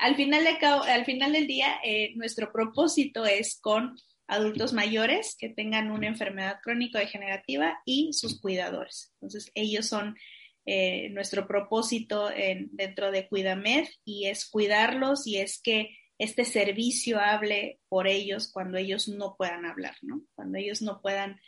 [0.02, 3.96] al final, al final del día, eh, nuestro propósito es con
[4.28, 9.14] adultos mayores que tengan una enfermedad crónico-degenerativa y sus cuidadores.
[9.16, 10.18] Entonces, ellos son
[10.66, 12.30] eh, nuestro propósito
[12.72, 18.78] dentro de Cuidamed y es cuidarlos y es que este servicio hable por ellos cuando
[18.78, 20.24] ellos no puedan hablar, ¿no?
[20.34, 21.40] Cuando ellos no puedan,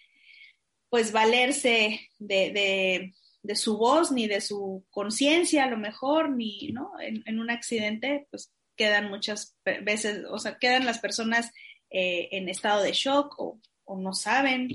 [0.90, 3.14] pues, valerse de,
[3.56, 6.92] su voz ni de su conciencia a lo mejor, ni, ¿no?
[7.00, 11.52] En, un accidente, pues, quedan muchas veces, o sea, quedan las personas
[11.90, 13.60] eh, en estado de shock o,
[14.00, 14.70] no saben,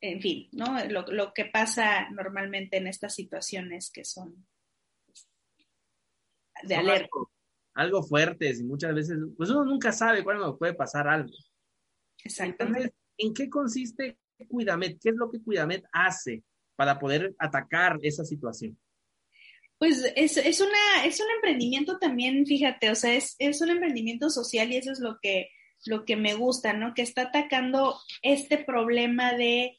[0.00, 0.84] en fin, ¿no?
[0.88, 4.46] Lo, lo, que pasa normalmente en estas situaciones que son
[5.06, 5.26] pues,
[6.62, 7.08] de alerta
[7.74, 11.32] algo fuertes y muchas veces, pues uno nunca sabe cuándo puede pasar algo.
[12.24, 12.94] Exactamente.
[13.18, 14.98] ¿en qué consiste Cuidamet?
[15.00, 16.42] ¿Qué es lo que Cuidamet hace
[16.76, 18.78] para poder atacar esa situación?
[19.78, 24.30] Pues es, es, una, es un emprendimiento también, fíjate, o sea, es, es un emprendimiento
[24.30, 25.48] social y eso es lo que,
[25.86, 26.94] lo que me gusta, ¿no?
[26.94, 29.76] Que está atacando este problema de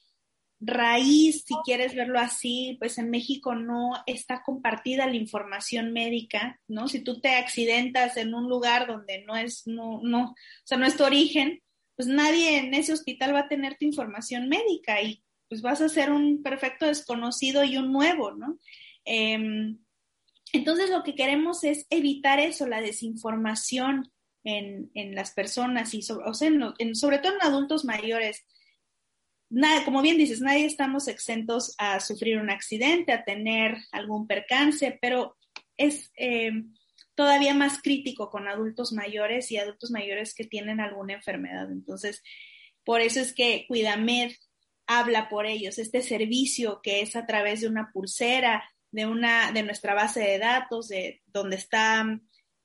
[0.66, 6.88] raíz, si quieres verlo así, pues en México no está compartida la información médica, ¿no?
[6.88, 10.86] Si tú te accidentas en un lugar donde no es, no, no, o sea, no
[10.86, 11.62] es tu origen,
[11.96, 15.90] pues nadie en ese hospital va a tener tu información médica y pues vas a
[15.90, 18.58] ser un perfecto desconocido y un nuevo, ¿no?
[19.06, 19.80] Em,
[20.52, 24.12] entonces lo que queremos es evitar eso, la desinformación
[24.44, 28.46] en, en las personas y sobre, todo en adultos mayores
[29.86, 35.38] como bien dices, nadie estamos exentos a sufrir un accidente, a tener algún percance, pero
[35.78, 36.52] es eh,
[37.16, 41.72] todavía más crítico con adultos mayores y adultos mayores que tienen alguna enfermedad.
[41.72, 42.24] Entonces,
[42.84, 44.34] por eso es que Cuidamed
[44.88, 49.64] habla por ellos, este servicio que es a través de una pulsera, de una, de
[49.64, 52.06] nuestra base de datos, de donde está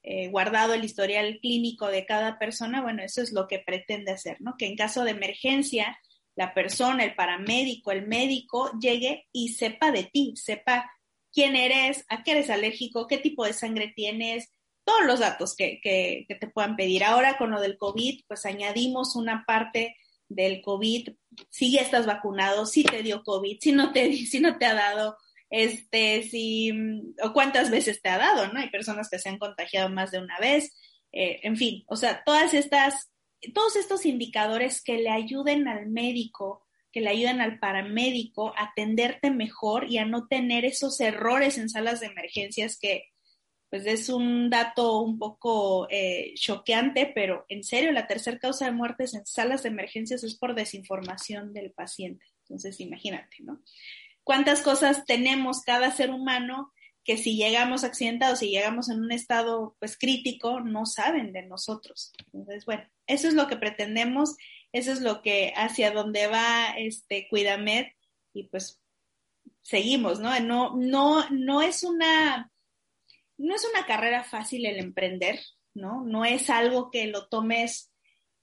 [0.03, 4.37] eh, guardado el historial clínico de cada persona, bueno, eso es lo que pretende hacer,
[4.41, 4.55] ¿no?
[4.59, 5.99] Que en caso de emergencia,
[6.35, 10.91] la persona, el paramédico, el médico llegue y sepa de ti, sepa
[11.33, 14.51] quién eres, a qué eres alérgico, qué tipo de sangre tienes,
[14.85, 17.05] todos los datos que, que, te puedan pedir.
[17.05, 19.97] Ahora con lo del COVID, pues añadimos una parte
[20.29, 21.09] del COVID,
[21.51, 24.75] si ya estás vacunado, si te dio COVID, si no te, si no te ha
[24.75, 25.17] dado,
[25.51, 26.73] este, si,
[27.23, 28.61] o cuántas veces te ha dado, ¿no?
[28.61, 30.75] Hay personas que se han contagiado más de una vez,
[31.13, 33.11] eh, en fin, o sea, todas estas
[33.55, 39.31] todos estos indicadores que le ayuden al médico, que le ayuden al paramédico a atenderte
[39.31, 43.05] mejor y a no tener esos errores en salas de emergencias que
[43.71, 48.73] pues es un dato un poco eh, choqueante, pero en serio, la tercera causa de
[48.73, 52.25] muertes en salas de emergencias es por desinformación del paciente.
[52.43, 53.63] Entonces, imagínate, ¿no?
[54.25, 56.73] ¿Cuántas cosas tenemos cada ser humano
[57.09, 62.13] que si llegamos accidentados, si llegamos en un estado pues crítico, no saben de nosotros.
[62.35, 64.37] Entonces, bueno, eso es lo que pretendemos,
[64.73, 67.87] eso es lo que hacia donde va este Cuidamed
[68.35, 68.83] y pues
[69.63, 70.39] seguimos, ¿no?
[70.41, 72.53] No, no, no es una,
[73.39, 75.41] no es una carrera fácil el emprender,
[75.75, 76.05] ¿no?
[76.05, 77.93] No es algo que lo tomes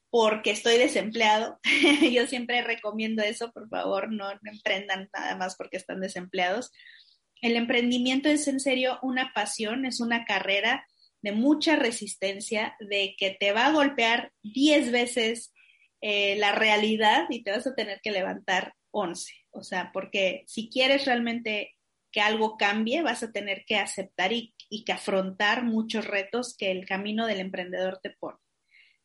[0.10, 1.60] porque estoy desempleado.
[2.12, 6.72] Yo siempre recomiendo eso, por favor, no emprendan nada más porque están desempleados
[7.46, 10.88] el emprendimiento es en serio una pasión, es una carrera
[11.22, 15.54] de mucha resistencia, de que te va a golpear 10 veces
[16.02, 19.32] eh, la realidad y te vas a tener que levantar 11.
[19.52, 21.76] O sea, porque si quieres realmente
[22.12, 26.72] que algo cambie, vas a tener que aceptar y, y que afrontar muchos retos que
[26.72, 28.38] el camino del emprendedor te pone.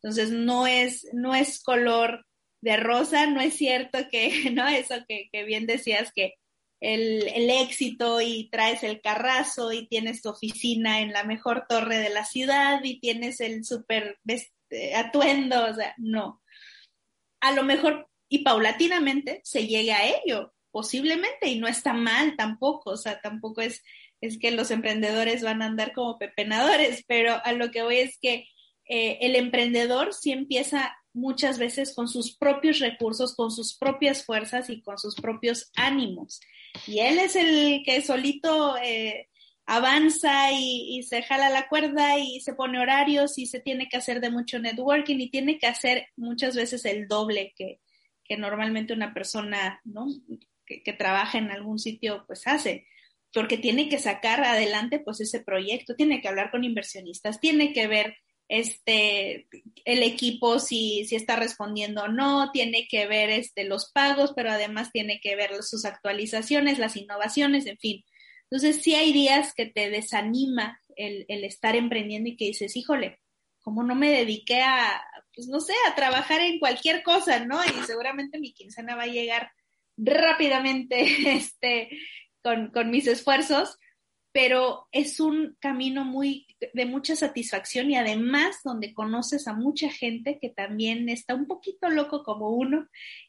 [0.02, 2.26] Entonces, no es, no es color
[2.62, 4.66] de rosa, no es cierto que, ¿no?
[4.68, 6.34] Eso que, que bien decías, que
[6.80, 12.10] el, éxito y traes el carrazo y tienes tu oficina en la mejor torre de
[12.10, 14.18] la ciudad y tienes el súper
[14.96, 16.42] atuendo, o sea, no.
[17.40, 22.90] A lo mejor y paulatinamente se llegue a ello, posiblemente, y no está mal tampoco,
[22.90, 23.82] o sea, tampoco es,
[24.20, 28.18] es que los emprendedores van a andar como pepenadores, pero a lo que voy es
[28.20, 28.46] que
[28.86, 34.70] eh, el emprendedor sí empieza muchas veces con sus propios recursos, con sus propias fuerzas
[34.70, 36.40] y con sus propios ánimos.
[36.86, 39.28] Y él es el que solito eh,
[39.66, 44.20] avanza y, se jala la cuerda y se pone horarios y se tiene que hacer
[44.20, 47.80] de mucho networking y tiene que hacer muchas veces el doble que,
[48.24, 49.80] que normalmente una persona
[50.66, 52.86] que, que trabaja en algún sitio pues hace
[53.32, 57.86] porque tiene que sacar adelante pues ese proyecto, tiene que hablar con inversionistas, tiene que
[57.86, 58.16] ver
[58.48, 59.46] este,
[59.84, 64.50] el equipo si, si está respondiendo o no, tiene que ver este, los pagos, pero
[64.50, 68.04] además tiene que ver sus actualizaciones, las innovaciones, en fin.
[68.50, 73.20] Entonces, sí hay días que te desanima el, el estar emprendiendo y que dices, híjole,
[73.60, 75.00] como no me dediqué a,
[75.32, 77.62] pues no sé, a trabajar en cualquier cosa, ¿no?
[77.64, 79.52] Y seguramente mi quincena va a llegar
[79.96, 80.96] rápidamente
[81.36, 81.88] este,
[82.42, 83.78] con, con mis esfuerzos,
[84.32, 90.38] pero es un camino muy de mucha satisfacción y además donde conoces a mucha gente
[90.40, 92.88] que también está un poquito loco como uno,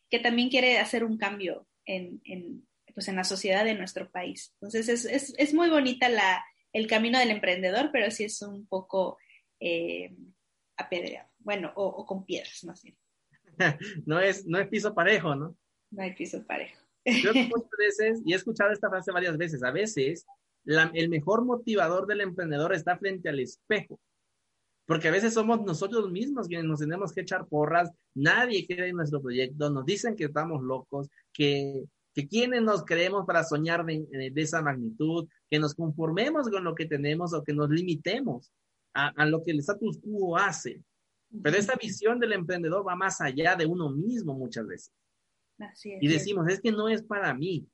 [0.10, 4.54] que también quiere hacer un cambio en, en pues en la sociedad de nuestro país.
[4.56, 6.44] Entonces es, es, es muy bonita la,
[6.74, 9.18] el camino del emprendedor, pero sí es un poco
[9.60, 10.14] eh,
[10.78, 12.98] apedreado, bueno, o, o, con piedras más bien.
[14.06, 15.56] no, es, no es piso parejo, ¿no?
[15.92, 16.81] No hay piso parejo.
[17.06, 17.34] Muchas
[17.78, 20.26] veces, y he escuchado esta frase varias veces, a veces
[20.64, 24.00] la, el mejor motivador del emprendedor está frente al espejo.
[24.86, 28.98] Porque a veces somos nosotros mismos quienes nos tenemos que echar porras, nadie quiere en
[28.98, 34.06] nuestro proyecto, nos dicen que estamos locos, que, que quienes nos creemos para soñar de,
[34.34, 38.52] de, esa magnitud, que nos conformemos con lo que tenemos o que nos limitemos
[38.94, 40.82] a, a lo que el status quo hace.
[41.42, 44.92] Pero esta visión del emprendedor va más allá de uno mismo muchas veces.
[45.62, 46.04] Así es.
[46.04, 47.68] Y decimos, es que no es para mí,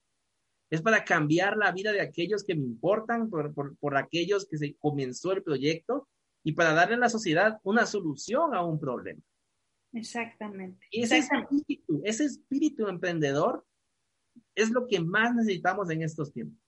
[0.70, 4.58] es para cambiar la vida de aquellos que me importan, por, por, por, aquellos que
[4.58, 6.08] se comenzó el proyecto
[6.44, 9.22] y para darle a la sociedad una solución a un problema.
[9.94, 10.86] Exactamente.
[10.92, 11.56] Y ese Exactamente.
[11.56, 13.66] espíritu, ese espíritu emprendedor
[14.56, 16.60] es lo que más necesitamos en estos tiempos.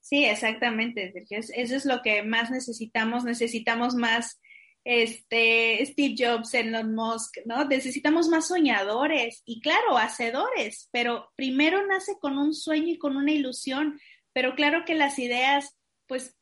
[0.00, 1.12] Sí, exactamente.
[1.28, 3.24] Eso es lo que más necesitamos.
[3.24, 4.40] Necesitamos más
[4.84, 7.64] este, Steve Jobs, Elon Musk, ¿no?
[7.64, 13.32] Necesitamos más soñadores y claro, hacedores, pero primero nace con un sueño y con una
[13.32, 14.00] ilusión,
[14.32, 16.36] pero claro que las ideas, pues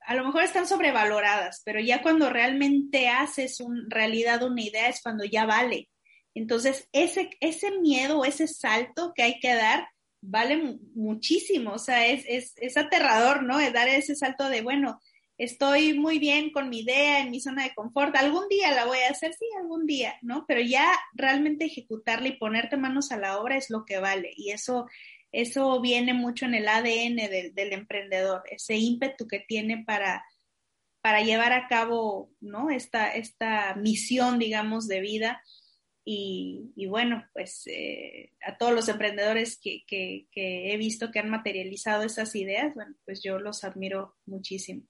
[0.00, 5.02] a lo mejor están sobrevaloradas, pero ya cuando realmente haces un, realidad una idea es
[5.02, 5.88] cuando ya vale.
[6.34, 9.88] Entonces, ese, ese miedo, ese salto que hay que dar,
[10.22, 13.58] vale muchísimo, o sea, es, es, es aterrador, ¿no?
[13.72, 15.00] Dar ese salto de, bueno,
[15.40, 18.98] estoy muy bien con mi idea, en mi zona de confort, algún día la voy
[18.98, 20.44] a hacer, sí, algún día, ¿no?
[20.46, 24.32] Pero ya realmente ejecutarla y ponerte manos a la obra es lo que vale.
[24.36, 24.86] Y eso,
[25.32, 27.16] eso viene mucho en el ADN
[27.54, 30.24] del, emprendedor, ese ímpetu que tiene para,
[31.00, 32.68] para llevar a cabo, ¿no?
[32.68, 35.42] Esta, esta misión, digamos, de vida.
[36.04, 41.30] Y, bueno, pues eh, a todos los emprendedores que, que, que he visto que han
[41.30, 44.82] materializado esas ideas, bueno, pues yo los admiro muchísimo.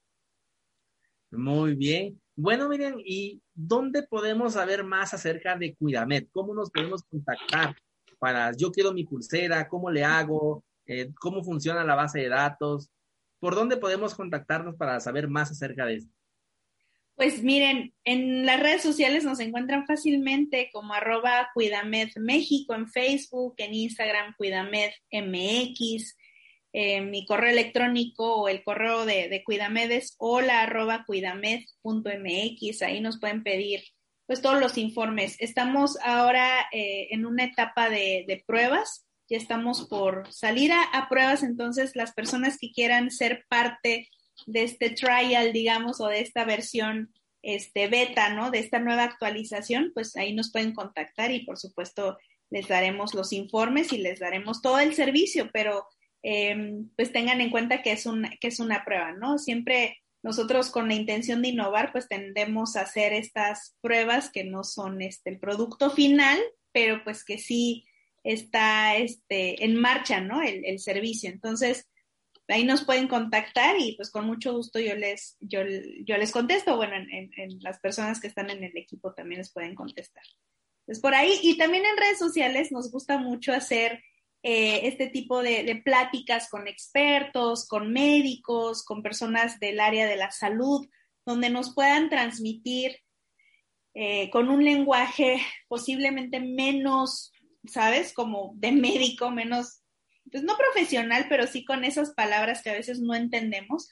[1.30, 2.20] Muy bien.
[2.36, 6.26] Bueno, miren, ¿y dónde podemos saber más acerca de Cuidamed?
[6.32, 7.76] ¿Cómo nos podemos contactar
[8.18, 12.90] para, yo quiero mi pulsera, cómo le hago, eh, cómo funciona la base de datos?
[13.38, 16.12] ¿Por dónde podemos contactarnos para saber más acerca de esto?
[17.14, 23.54] Pues miren, en las redes sociales nos encuentran fácilmente como arroba Cuidamed México en Facebook,
[23.58, 26.16] en Instagram Cuidamed MX,
[26.72, 33.00] eh, mi correo electrónico o el correo de, de Cuidamed es hola arroba cuidamed.mx, ahí
[33.00, 33.82] nos pueden pedir
[34.26, 35.34] pues todos los informes.
[35.40, 41.42] Estamos ahora eh, en una etapa de, pruebas, ya estamos por salir a, a, pruebas,
[41.42, 44.08] entonces las personas que quieran ser parte
[44.46, 48.50] de este trial, digamos, o de esta versión este, beta, ¿no?
[48.50, 52.16] De esta nueva actualización, pues ahí nos pueden contactar y por supuesto
[52.50, 55.86] les daremos los informes y les daremos todo el servicio, pero
[56.22, 59.38] eh, pues tengan en cuenta que es, un, que es una prueba, ¿no?
[59.38, 64.64] Siempre nosotros con la intención de innovar, pues tendemos a hacer estas pruebas que no
[64.64, 66.38] son este, el producto final,
[66.72, 67.86] pero pues que sí
[68.22, 70.42] está este, en marcha, ¿no?
[70.42, 71.30] El, el servicio.
[71.30, 71.88] Entonces,
[72.48, 75.60] ahí nos pueden contactar y pues con mucho gusto yo les, yo,
[76.04, 76.76] yo les contesto.
[76.76, 80.24] Bueno, en, en, las personas que están en el equipo también les pueden contestar.
[80.84, 84.02] Pues por ahí, y también en redes sociales nos gusta mucho hacer
[84.42, 90.16] eh, este tipo de, de, pláticas con expertos, con médicos, con personas del área de
[90.16, 90.88] la salud,
[91.26, 92.96] donde nos puedan transmitir
[93.92, 97.32] eh, con un lenguaje posiblemente menos,
[97.66, 98.14] ¿sabes?
[98.14, 99.82] Como de médico, menos,
[100.30, 103.90] pues no profesional, pero sí con esas palabras que a veces no entendemos,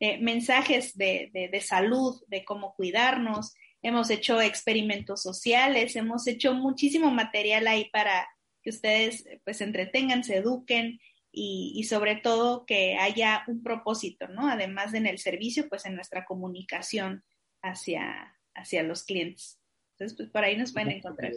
[0.00, 3.54] eh, mensajes de, de, de salud, de cómo cuidarnos.
[3.80, 8.28] Hemos hecho experimentos sociales, hemos hecho muchísimo material ahí para,
[8.68, 11.00] que ustedes pues se entretengan, se eduquen
[11.32, 14.46] y, y, sobre todo que haya un propósito, ¿no?
[14.46, 17.24] Además de en el servicio, pues en nuestra comunicación
[17.62, 19.58] hacia, hacia los clientes.
[19.92, 21.32] Entonces, pues por ahí nos pueden encontrar.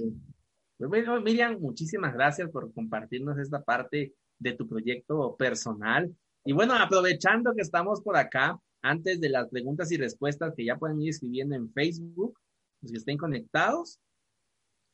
[0.77, 6.13] Pues bueno, Miriam, muchísimas gracias por compartirnos esta parte de tu proyecto personal.
[6.43, 10.77] Y bueno, aprovechando que estamos por acá, antes de las preguntas y respuestas que ya
[10.77, 12.37] pueden ir escribiendo en Facebook,
[12.81, 13.99] los que estén conectados,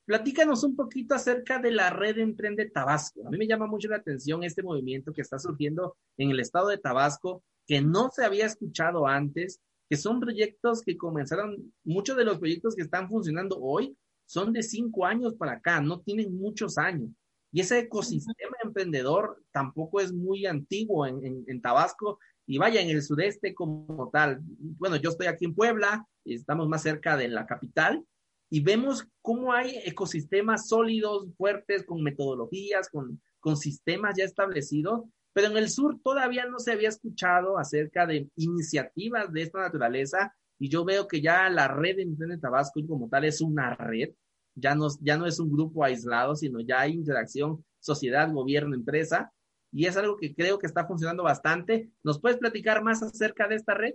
[0.08, 3.28] Platícanos un poquito acerca de la red Emprende Tabasco.
[3.28, 6.70] A mí me llama mucho la atención este movimiento que está surgiendo en el estado
[6.70, 12.24] de Tabasco, que no se había escuchado antes, que son proyectos que comenzaron, muchos de
[12.24, 16.78] los proyectos que están funcionando hoy son de cinco años para acá, no tienen muchos
[16.78, 17.10] años.
[17.52, 23.04] Y ese ecosistema emprendedor tampoco es muy antiguo en, en, Tabasco y vaya en el
[23.04, 24.40] sureste como tal.
[24.42, 28.06] Bueno, yo estoy aquí en Puebla, estamos más cerca de la capital
[28.50, 35.48] y vemos cómo hay ecosistemas sólidos, fuertes, con metodologías, con, con sistemas ya establecidos, pero
[35.48, 40.70] en el sur todavía no se había escuchado acerca de iniciativas de esta naturaleza y
[40.70, 44.10] yo veo que ya la red de Tabasco como tal es una red
[44.58, 49.32] ya no, ya no es un grupo aislado, sino ya hay interacción sociedad, gobierno, empresa,
[49.72, 51.92] y es algo que creo que está funcionando bastante.
[52.04, 53.94] ¿Nos puedes platicar más acerca de esta red?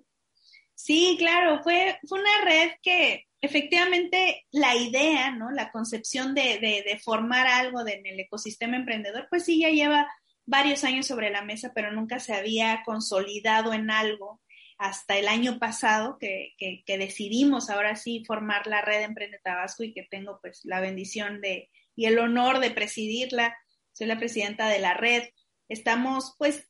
[0.75, 5.51] Sí, claro, fue, fue una red que efectivamente la idea, ¿no?
[5.51, 10.09] La concepción de, de, de formar algo en el ecosistema emprendedor, pues sí, ya lleva
[10.47, 14.41] varios años sobre la mesa, pero nunca se había consolidado en algo
[14.79, 19.93] hasta el año pasado que, que, decidimos ahora sí formar la red Emprende Tabasco y
[19.93, 23.57] que tengo pues la bendición de y el honor de presidirla.
[23.93, 25.29] Soy la presidenta de la red.
[25.69, 26.69] Estamos pues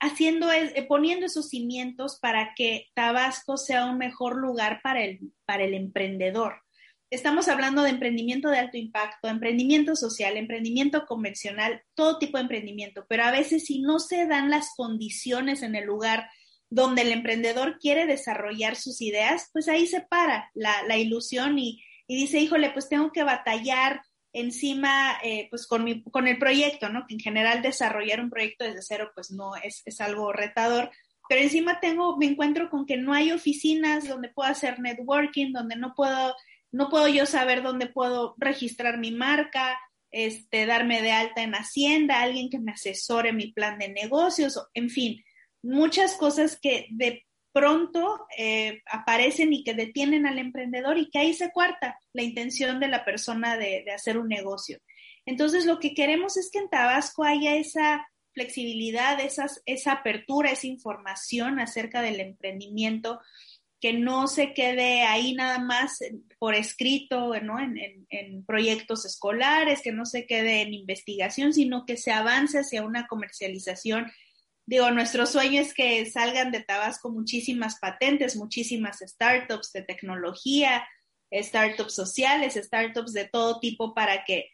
[0.00, 5.64] haciendo, eh, poniendo esos cimientos para que Tabasco sea un mejor lugar para el, para
[5.64, 6.62] el emprendedor.
[7.10, 13.04] Estamos hablando de emprendimiento de alto impacto, emprendimiento social, emprendimiento convencional, todo tipo de emprendimiento,
[13.08, 16.30] pero a veces si no se dan las condiciones en el lugar
[16.70, 22.38] donde el emprendedor quiere desarrollar sus ideas, pues ahí se para la, ilusión y, dice,
[22.38, 24.02] híjole, pues tengo que batallar
[24.32, 27.06] encima, eh, pues con, mi, con el proyecto, ¿no?
[27.06, 30.90] Que en general desarrollar un proyecto desde cero, pues no es, es algo retador,
[31.28, 35.76] pero encima tengo, me encuentro con que no hay oficinas donde pueda hacer networking, donde
[35.76, 36.34] no puedo,
[36.72, 39.78] no puedo yo saber dónde puedo registrar mi marca,
[40.10, 44.90] este, darme de alta en Hacienda, alguien que me asesore mi plan de negocios, en
[44.90, 45.22] fin
[45.62, 51.34] muchas cosas que de pronto eh, aparecen y que detienen al emprendedor y que ahí
[51.34, 54.78] se cuarta la intención de la persona de, hacer un negocio.
[55.26, 61.58] Entonces, lo que queremos es que en Tabasco haya esa flexibilidad, esa apertura, esa información
[61.58, 63.20] acerca del emprendimiento,
[63.80, 65.98] que no se quede ahí nada más
[66.38, 67.58] por escrito, ¿no?
[67.58, 73.06] En, proyectos escolares, que no se quede en investigación, sino que se avance hacia una
[73.06, 74.10] comercialización
[74.70, 80.86] digo, nuestro sueño es que salgan de Tabasco muchísimas patentes, muchísimas startups de tecnología,
[81.32, 84.48] startups sociales, startups de todo tipo para que,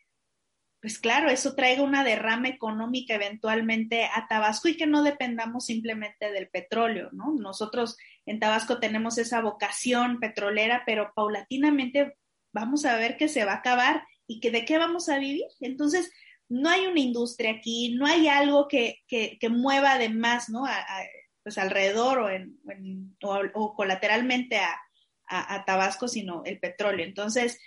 [0.81, 6.33] pues claro, eso traiga una derrama económica eventualmente a Tabasco y que no dependamos simplemente
[6.33, 7.35] del petróleo, ¿no?
[7.35, 12.17] Nosotros en Tabasco tenemos esa vocación petrolera, pero paulatinamente
[12.55, 15.45] vamos a ver que se va a acabar y que de qué vamos a vivir.
[15.61, 16.11] Entonces,
[16.49, 20.65] no hay una industria aquí, no hay algo que, que, mueva además, ¿no?
[21.43, 22.59] pues alrededor o, en,
[23.23, 24.77] o, colateralmente a,
[25.29, 27.07] a, Tabasco, sino el petróleo.
[27.07, 27.59] Entonces,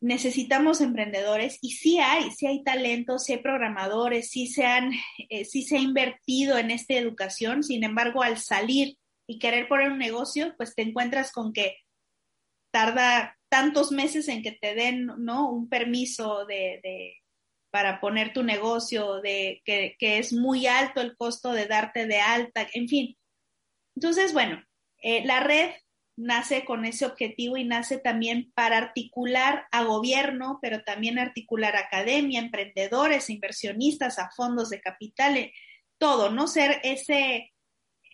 [0.00, 4.92] necesitamos emprendedores y sí hay, sí hay talentos, sí hay programadores, sí se, han,
[5.28, 8.96] eh, sí se ha invertido en esta educación, sin embargo, al salir
[9.26, 11.76] y querer poner un negocio, pues te encuentras con que
[12.70, 15.50] tarda tantos meses en que te den, ¿no?
[15.50, 16.80] Un permiso de
[17.70, 22.66] para poner tu negocio, de que, es muy alto el costo de darte de alta,
[22.72, 23.16] en fin.
[23.94, 24.62] Entonces, bueno,
[25.02, 25.70] eh, la red
[26.16, 31.80] nace con ese objetivo y nace también para articular a gobierno, pero también articular a
[31.80, 35.52] academia, emprendedores, inversionistas, a fondos de capital, eh,
[35.98, 36.48] todo, ¿no?
[36.48, 37.52] Ser ese,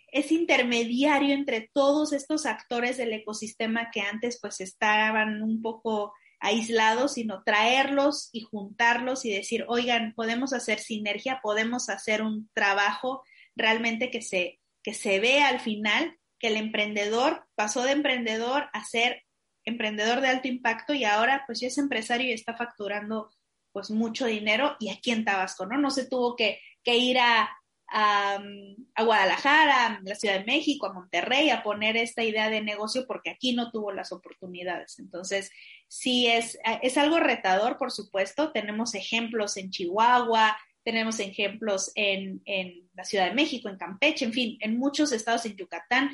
[0.08, 6.12] ese intermediario entre todos estos actores del ecosistema que antes pues estaban un poco
[6.44, 13.24] aislados, sino traerlos y juntarlos y decir, oigan, podemos hacer sinergia, podemos hacer un trabajo
[13.56, 18.84] realmente que se, que se vea al final que el emprendedor pasó de emprendedor a
[18.84, 19.22] ser
[19.64, 23.30] emprendedor de alto impacto y ahora pues ya es empresario y está facturando
[23.72, 25.78] pues mucho dinero y aquí en Tabasco, ¿no?
[25.78, 27.48] No se tuvo que, que ir a,
[27.88, 28.42] a,
[28.98, 33.30] Guadalajara, a la Ciudad de México, a Monterrey, a poner esta idea de negocio porque
[33.30, 34.98] aquí no tuvo las oportunidades.
[34.98, 35.50] Entonces,
[35.88, 38.52] sí es, es algo retador, por supuesto.
[38.52, 44.32] Tenemos ejemplos en Chihuahua, tenemos ejemplos en, en, la Ciudad de México, en Campeche, en
[44.32, 46.10] fin, en muchos estados en Yucatán,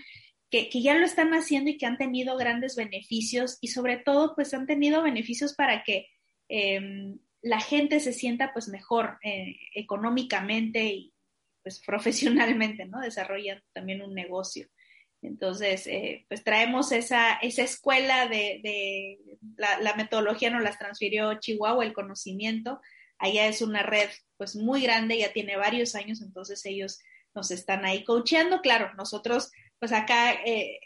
[0.50, 4.34] que, que, ya lo están haciendo y que han tenido grandes beneficios y sobre todo,
[4.34, 6.08] pues han tenido beneficios para que
[6.48, 11.09] eh, la gente se sienta pues mejor eh, económicamente y
[11.62, 13.00] pues profesionalmente, ¿no?
[13.00, 14.68] Desarrollan también un negocio.
[15.22, 19.18] Entonces, eh, pues traemos esa, esa escuela de, de
[19.56, 22.80] la, metodología nos las transfirió Chihuahua, el conocimiento.
[23.18, 24.08] Allá es una red
[24.38, 27.00] pues muy grande, ya tiene varios años, entonces ellos
[27.34, 28.62] nos están ahí coacheando.
[28.62, 30.80] Claro, nosotros pues acá eh,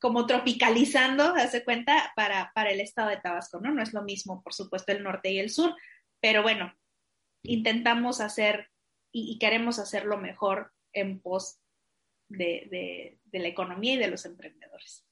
[0.00, 3.72] como tropicalizando, hace cuenta, para, para el estado de Tabasco, ¿no?
[3.72, 5.76] No es lo mismo, por supuesto, el norte y el sur,
[6.20, 6.72] pero bueno,
[7.42, 8.70] intentamos hacer
[9.12, 11.58] y, queremos hacerlo mejor en pos
[12.28, 15.04] de, la economía y de los emprendedores.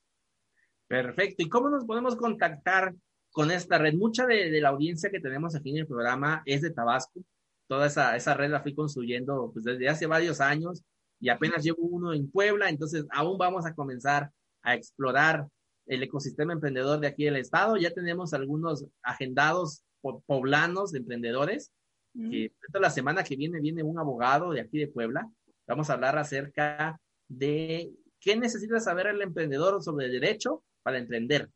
[0.87, 1.43] Perfecto.
[1.43, 2.95] ¿Y cómo nos podemos contactar
[3.31, 3.95] con esta red?
[3.95, 7.21] Mucha de, la audiencia que tenemos aquí en el programa es de Tabasco.
[7.67, 10.83] Toda esa, esa red la fui construyendo pues, desde hace varios años
[11.21, 14.31] y apenas llevo uno en Puebla, entonces aún vamos a comenzar
[14.63, 15.49] a explorar
[15.87, 17.77] el ecosistema emprendedor de aquí del estado.
[17.77, 19.85] Ya tenemos algunos agendados
[20.27, 21.73] poblanos de emprendedores.
[22.15, 25.31] Que la semana que viene viene un abogado de aquí de Puebla.
[25.67, 31.51] Vamos a hablar acerca de qué necesita saber el emprendedor sobre derecho para emprender.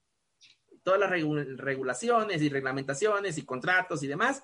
[0.83, 4.43] Todas las regulaciones y reglamentaciones y contratos y demás.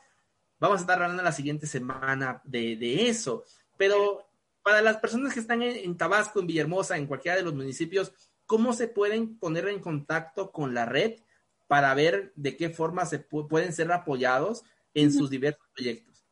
[0.58, 3.44] Vamos a estar hablando la siguiente semana de, de eso.
[3.76, 4.28] Pero
[4.68, 8.12] para las personas que están en, Tabasco, en Villahermosa, en cualquiera de los municipios,
[8.44, 11.20] ¿cómo se pueden poner en contacto con la red
[11.68, 16.24] para ver de qué forma se pueden ser apoyados en sus diversos proyectos?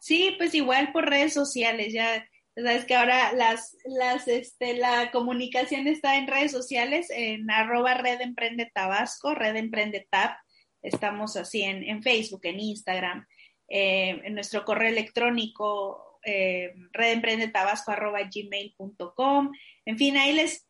[0.00, 2.26] Sí, pues igual por redes sociales, ya
[2.56, 8.20] sabes que ahora las, las, este, la comunicación está en redes sociales, en arroba Red
[8.20, 10.36] Emprende Tabasco, Red Emprende Tab,
[10.82, 13.26] estamos así en, en Facebook, en Instagram,
[13.68, 19.52] eh, en nuestro correo electrónico eh, redemprendetabasco.gmail.com.
[19.84, 20.66] En fin, ahí les,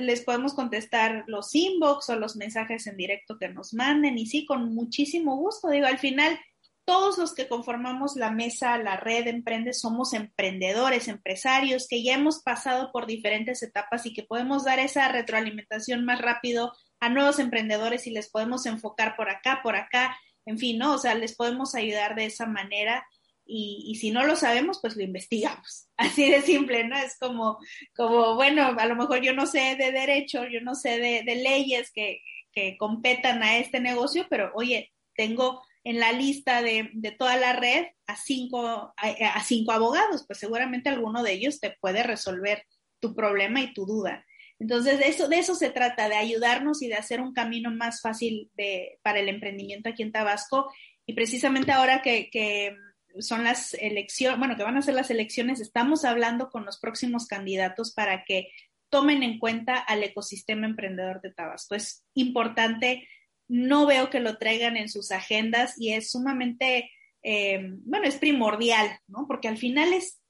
[0.00, 4.44] les podemos contestar los inbox o los mensajes en directo que nos manden y sí,
[4.44, 5.70] con muchísimo gusto.
[5.70, 6.38] Digo, al final,
[6.84, 12.42] todos los que conformamos la mesa, la red Emprende, somos emprendedores, empresarios que ya hemos
[12.42, 18.06] pasado por diferentes etapas y que podemos dar esa retroalimentación más rápido a nuevos emprendedores
[18.06, 20.94] y les podemos enfocar por acá, por acá, en fin, ¿no?
[20.94, 23.06] O sea, les podemos ayudar de esa manera
[23.44, 25.88] y, si no lo sabemos, pues lo investigamos.
[25.96, 26.96] Así de simple, ¿no?
[26.96, 27.58] Es como,
[27.94, 31.90] como bueno, a lo mejor yo no sé de derecho, yo no sé de, leyes
[31.92, 32.22] que,
[32.52, 37.52] que, competan a este negocio, pero oye, tengo en la lista de, de toda la
[37.54, 42.64] red a cinco, a, cinco abogados, pues seguramente alguno de ellos te puede resolver
[43.00, 44.24] tu problema y tu duda.
[44.58, 48.00] Entonces, de eso, de eso se trata, de ayudarnos y de hacer un camino más
[48.00, 50.72] fácil de, para el emprendimiento aquí en Tabasco.
[51.04, 52.76] Y precisamente ahora que, que
[53.18, 57.26] son las elecciones, bueno, que van a ser las elecciones, estamos hablando con los próximos
[57.26, 58.50] candidatos para que
[58.88, 61.74] tomen en cuenta al ecosistema emprendedor de Tabasco.
[61.74, 63.08] Es importante,
[63.48, 66.90] no veo que lo traigan en sus agendas y es sumamente,
[67.22, 69.26] eh, bueno, es primordial, ¿no?
[69.26, 70.20] Porque al final es,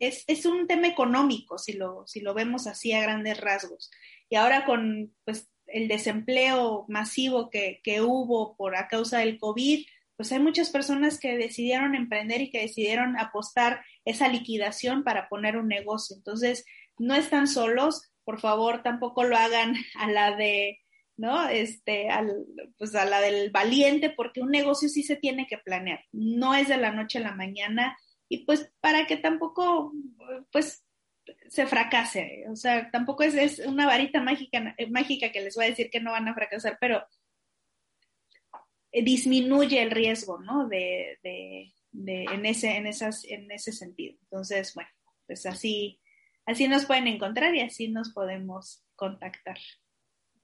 [0.00, 3.90] es, es, un tema económico, si lo, si lo vemos así a grandes rasgos.
[4.28, 9.84] Y ahora con, pues, el desempleo masivo que, que hubo por a causa del COVID,
[10.16, 15.56] pues hay muchas personas que decidieron emprender y que decidieron apostar esa liquidación para poner
[15.56, 16.16] un negocio.
[16.16, 16.64] Entonces,
[16.98, 20.78] no están solos, por favor, tampoco lo hagan a la de,
[21.16, 21.48] ¿no?
[21.48, 22.46] Este, al,
[22.78, 26.68] pues a la del valiente, porque un negocio sí se tiene que planear, no es
[26.68, 27.96] de la noche a la mañana
[28.28, 29.92] y pues para que tampoco,
[30.50, 30.84] pues
[31.48, 35.70] se fracase, o sea, tampoco es, es una varita mágica, mágica que les voy a
[35.70, 37.04] decir que no van a fracasar, pero
[38.94, 40.68] eh, disminuye el riesgo, ¿no?
[40.68, 41.18] De,
[41.92, 44.16] en, ese, en, esas, en ese sentido.
[44.22, 44.90] Entonces, bueno,
[45.26, 46.00] pues así,
[46.46, 49.58] así nos pueden encontrar y así nos podemos contactar.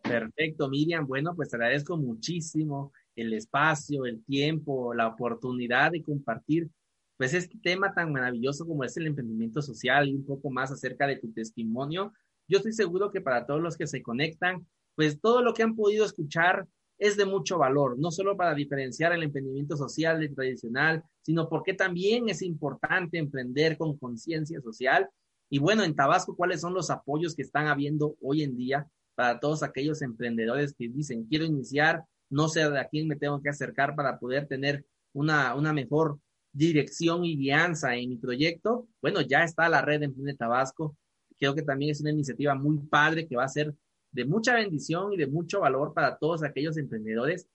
[0.02, 1.06] Perfecto, Miriam.
[1.06, 6.68] Bueno, pues agradezco muchísimo el espacio, el tiempo, la oportunidad de compartir
[7.16, 11.06] pues este tema tan maravilloso como es el emprendimiento social y un poco más acerca
[11.06, 12.14] de tu testimonio.
[12.48, 15.76] Yo estoy seguro que para todos los que se conectan, pues todo lo que han
[15.76, 16.66] podido escuchar
[16.98, 21.74] es de mucho valor, no solo para diferenciar el emprendimiento social del tradicional, sino porque
[21.74, 25.06] también es importante emprender con conciencia social.
[25.50, 29.40] Y bueno, en Tabasco, ¿cuáles son los apoyos que están habiendo hoy en día para
[29.40, 33.94] todos aquellos emprendedores que dicen, quiero iniciar, no sé a quién me tengo que acercar
[33.94, 36.18] para poder tener una, una mejor
[36.52, 38.88] dirección y guianza en mi proyecto?
[39.00, 40.96] Bueno, ya está la red Emprende Tabasco.
[41.38, 43.74] Creo que también es una iniciativa muy padre que va a ser
[44.12, 47.46] de mucha bendición y de mucho valor para todos aquellos emprendedores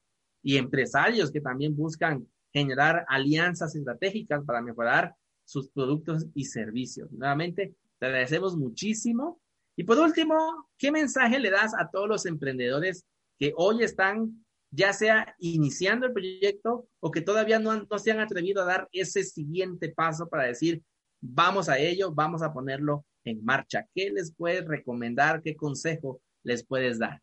[0.42, 7.12] y empresarios que también buscan generar alianzas estratégicas para mejorar sus productos y servicios.
[7.12, 9.40] Nuevamente, te agradecemos muchísimo.
[9.76, 13.06] Y por último, ¿qué mensaje le das a todos los emprendedores
[13.38, 18.62] que hoy están ya sea iniciando el proyecto o que todavía no, se han atrevido
[18.62, 20.84] a dar ese siguiente paso para decir,
[21.22, 23.88] vamos a ello, vamos a ponerlo en marcha?
[23.94, 25.42] ¿Qué les puedes recomendar?
[25.42, 27.22] ¿Qué consejo les puedes dar?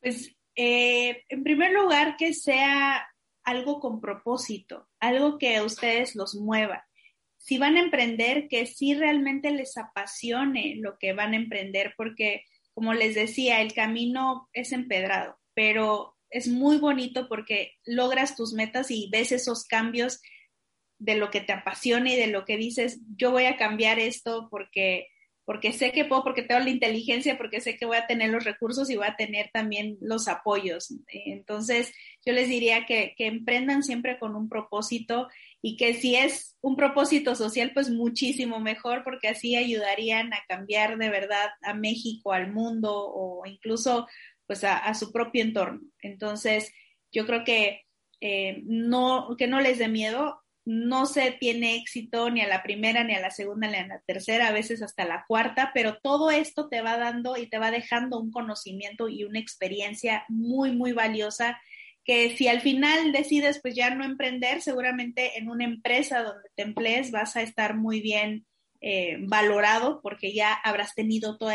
[0.00, 3.06] Pues, eh, en primer lugar, que sea
[3.44, 6.86] algo con propósito, algo que a ustedes los mueva.
[7.42, 12.44] Si van a emprender, que sí realmente les apasione lo que van a emprender, porque,
[12.72, 18.90] como les decía, el camino es empedrado, pero es muy bonito porque logras tus metas
[18.90, 20.20] y ves esos cambios
[20.98, 24.46] de lo que te apasiona y de lo que dices, yo voy a cambiar esto
[24.48, 25.08] porque
[25.44, 28.44] porque sé que puedo, porque tengo la inteligencia, porque sé que voy a tener los
[28.44, 30.94] recursos y voy a tener también los apoyos.
[31.08, 31.92] Entonces,
[32.24, 35.28] yo les diría que, que emprendan siempre con un propósito
[35.62, 40.98] y que si es un propósito social, pues muchísimo mejor, porque así ayudarían a cambiar
[40.98, 44.08] de verdad a México, al mundo o incluso
[44.46, 45.80] pues a, su propio entorno.
[46.00, 46.72] Entonces,
[47.12, 47.82] yo creo que
[48.20, 53.04] eh, no, que no les dé miedo, no se tiene éxito ni a la primera,
[53.04, 56.30] ni a la segunda, ni a la tercera, a veces hasta la cuarta, pero todo
[56.30, 60.92] esto te va dando y te va dejando un conocimiento y una experiencia muy, muy
[60.92, 61.60] valiosa
[62.04, 66.62] que si al final decides pues ya no emprender, seguramente en una empresa donde te
[66.62, 68.46] emplees vas a estar muy bien
[68.80, 71.54] eh, valorado porque ya habrás tenido toda,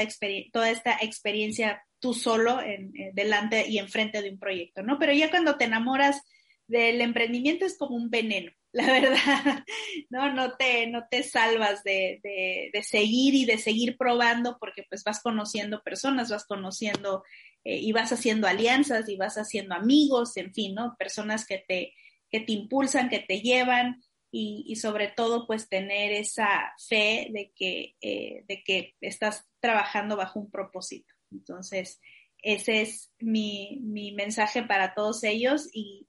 [0.54, 4.98] toda esta experiencia tú solo en, eh, delante y enfrente de un proyecto, ¿no?
[5.00, 6.22] Pero ya cuando te enamoras
[6.68, 9.64] del emprendimiento es como un veneno la verdad,
[10.10, 15.04] no, no te, no te salvas de, de, seguir y de seguir probando porque pues
[15.04, 17.24] vas conociendo personas, vas conociendo
[17.64, 20.96] eh, y vas haciendo alianzas y vas haciendo amigos, en fin, ¿no?
[20.98, 21.94] Personas que te,
[22.30, 24.02] que te impulsan, que te llevan
[24.32, 30.40] y, sobre todo pues tener esa fe de que, eh, de que estás trabajando bajo
[30.40, 31.14] un propósito.
[31.32, 32.00] Entonces,
[32.44, 36.08] ese es mi, mi mensaje para todos ellos y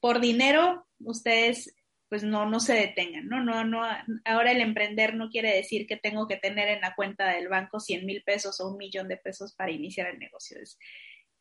[0.00, 1.74] por dinero, ustedes
[2.14, 3.42] pues no, no se detengan, ¿no?
[3.42, 3.82] No, no,
[4.24, 7.80] ahora el emprender no quiere decir que tengo que tener en la cuenta del banco
[7.80, 10.60] 100 mil pesos o un millón de pesos para iniciar el negocio.
[10.62, 10.78] Es,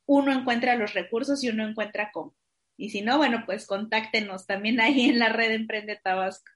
[0.08, 2.36] uno encuentra los recursos y uno encuentra cómo.
[2.76, 6.52] Y si no, bueno, pues contáctenos también ahí en la red Emprende Tabasco.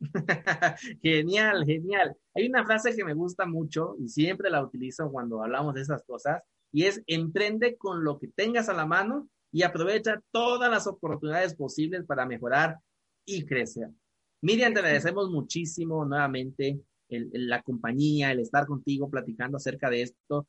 [1.02, 2.14] genial, genial.
[2.34, 6.02] Hay una frase que me gusta mucho y siempre la utilizo cuando hablamos de esas
[6.02, 10.86] cosas y es emprende con lo que tengas a la mano y aprovecha todas las
[10.86, 12.76] oportunidades posibles para mejorar
[13.36, 13.90] y crecer.
[14.42, 20.46] Miriam, te agradecemos muchísimo nuevamente la compañía, el estar contigo platicando acerca de esto.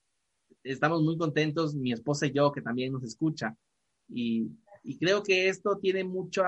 [0.63, 3.55] Estamos muy contentos, mi esposa y yo, que también nos escucha.
[4.07, 4.51] Y,
[4.99, 6.43] creo que esto tiene mucho,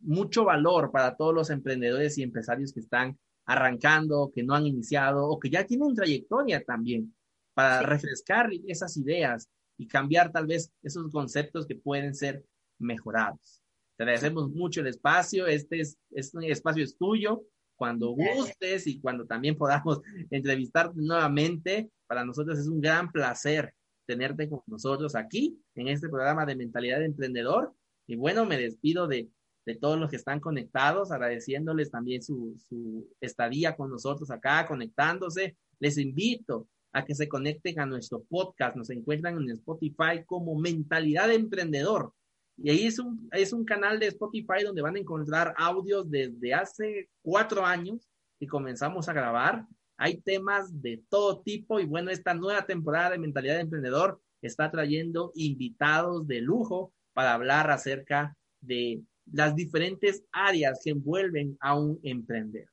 [0.00, 5.28] mucho valor para todos los emprendedores y empresarios que están arrancando, que no han iniciado
[5.28, 7.14] o que ya tienen trayectoria también
[7.54, 12.44] para refrescar esas ideas y cambiar tal vez esos conceptos que pueden ser
[12.78, 13.61] mejorados.
[14.02, 15.46] Te agradecemos mucho el espacio.
[15.46, 17.44] Este es, este espacio es tuyo.
[17.76, 20.00] Cuando gustes y cuando también podamos
[20.32, 23.72] entrevistarte nuevamente, para nosotros es un gran placer
[24.04, 27.74] tenerte con nosotros aquí en este programa de Mentalidad de Emprendedor.
[28.08, 29.28] Y bueno, me despido de,
[29.66, 35.56] de todos los que están conectados, agradeciéndoles también su, su estadía con nosotros acá, conectándose.
[35.78, 38.74] Les invito a que se conecten a nuestro podcast.
[38.74, 42.12] Nos encuentran en Spotify como Mentalidad de Emprendedor.
[42.56, 46.54] Y ahí es un, es un canal de Spotify donde van a encontrar audios desde
[46.54, 49.66] hace cuatro años que comenzamos a grabar.
[49.96, 54.70] Hay temas de todo tipo y bueno, esta nueva temporada de Mentalidad de Emprendedor está
[54.70, 62.00] trayendo invitados de lujo para hablar acerca de las diferentes áreas que envuelven a un
[62.02, 62.68] emprendedor.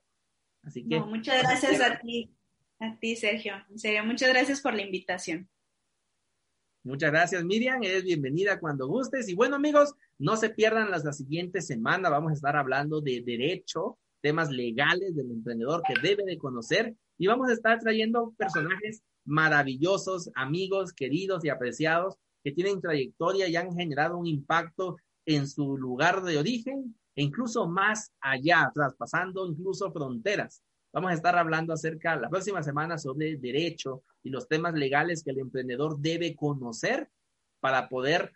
[0.64, 1.00] Así que.
[1.00, 2.32] muchas gracias a ti,
[2.80, 3.54] a ti, Sergio.
[4.06, 5.50] Muchas gracias por la invitación.
[6.90, 7.84] Muchas gracias, Miriam.
[7.84, 9.30] Eres bienvenida cuando gustes.
[9.30, 12.10] Y bueno, amigos, no se pierdan las, la siguiente semana.
[12.10, 16.96] Vamos a estar hablando de derecho, temas legales del emprendedor que debe de conocer.
[17.20, 23.56] Y vamos a estar trayendo personajes maravillosos, amigos, queridos y apreciados que tienen trayectoria y
[23.56, 29.92] han generado un impacto en su lugar de origen e incluso más allá, traspasando incluso
[29.92, 30.64] fronteras.
[30.92, 35.32] Vamos a estar hablando acerca la próxima semana sobre derecho y los temas legales que
[35.32, 37.10] el emprendedor debe conocer
[37.60, 38.34] para poder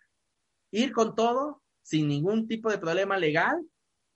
[0.70, 3.64] ir con todo sin ningún tipo de problema legal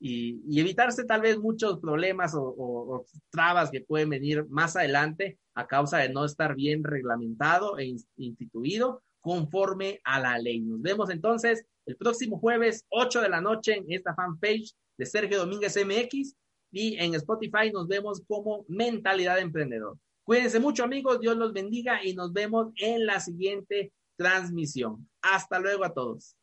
[0.01, 5.99] y, evitarse tal vez muchos problemas o, trabas que pueden venir más adelante a causa
[5.99, 10.61] de no estar bien reglamentado e instituido conforme a la ley.
[10.61, 15.39] Nos vemos entonces el próximo jueves, 8 de la noche, en esta fanpage de Sergio
[15.39, 16.35] Domínguez MX
[16.71, 19.97] y en Spotify nos vemos como Mentalidad de Emprendedor.
[20.29, 25.09] Cuídense mucho amigos, Dios los bendiga y nos vemos en la siguiente transmisión.
[25.22, 26.37] Hasta luego a todos.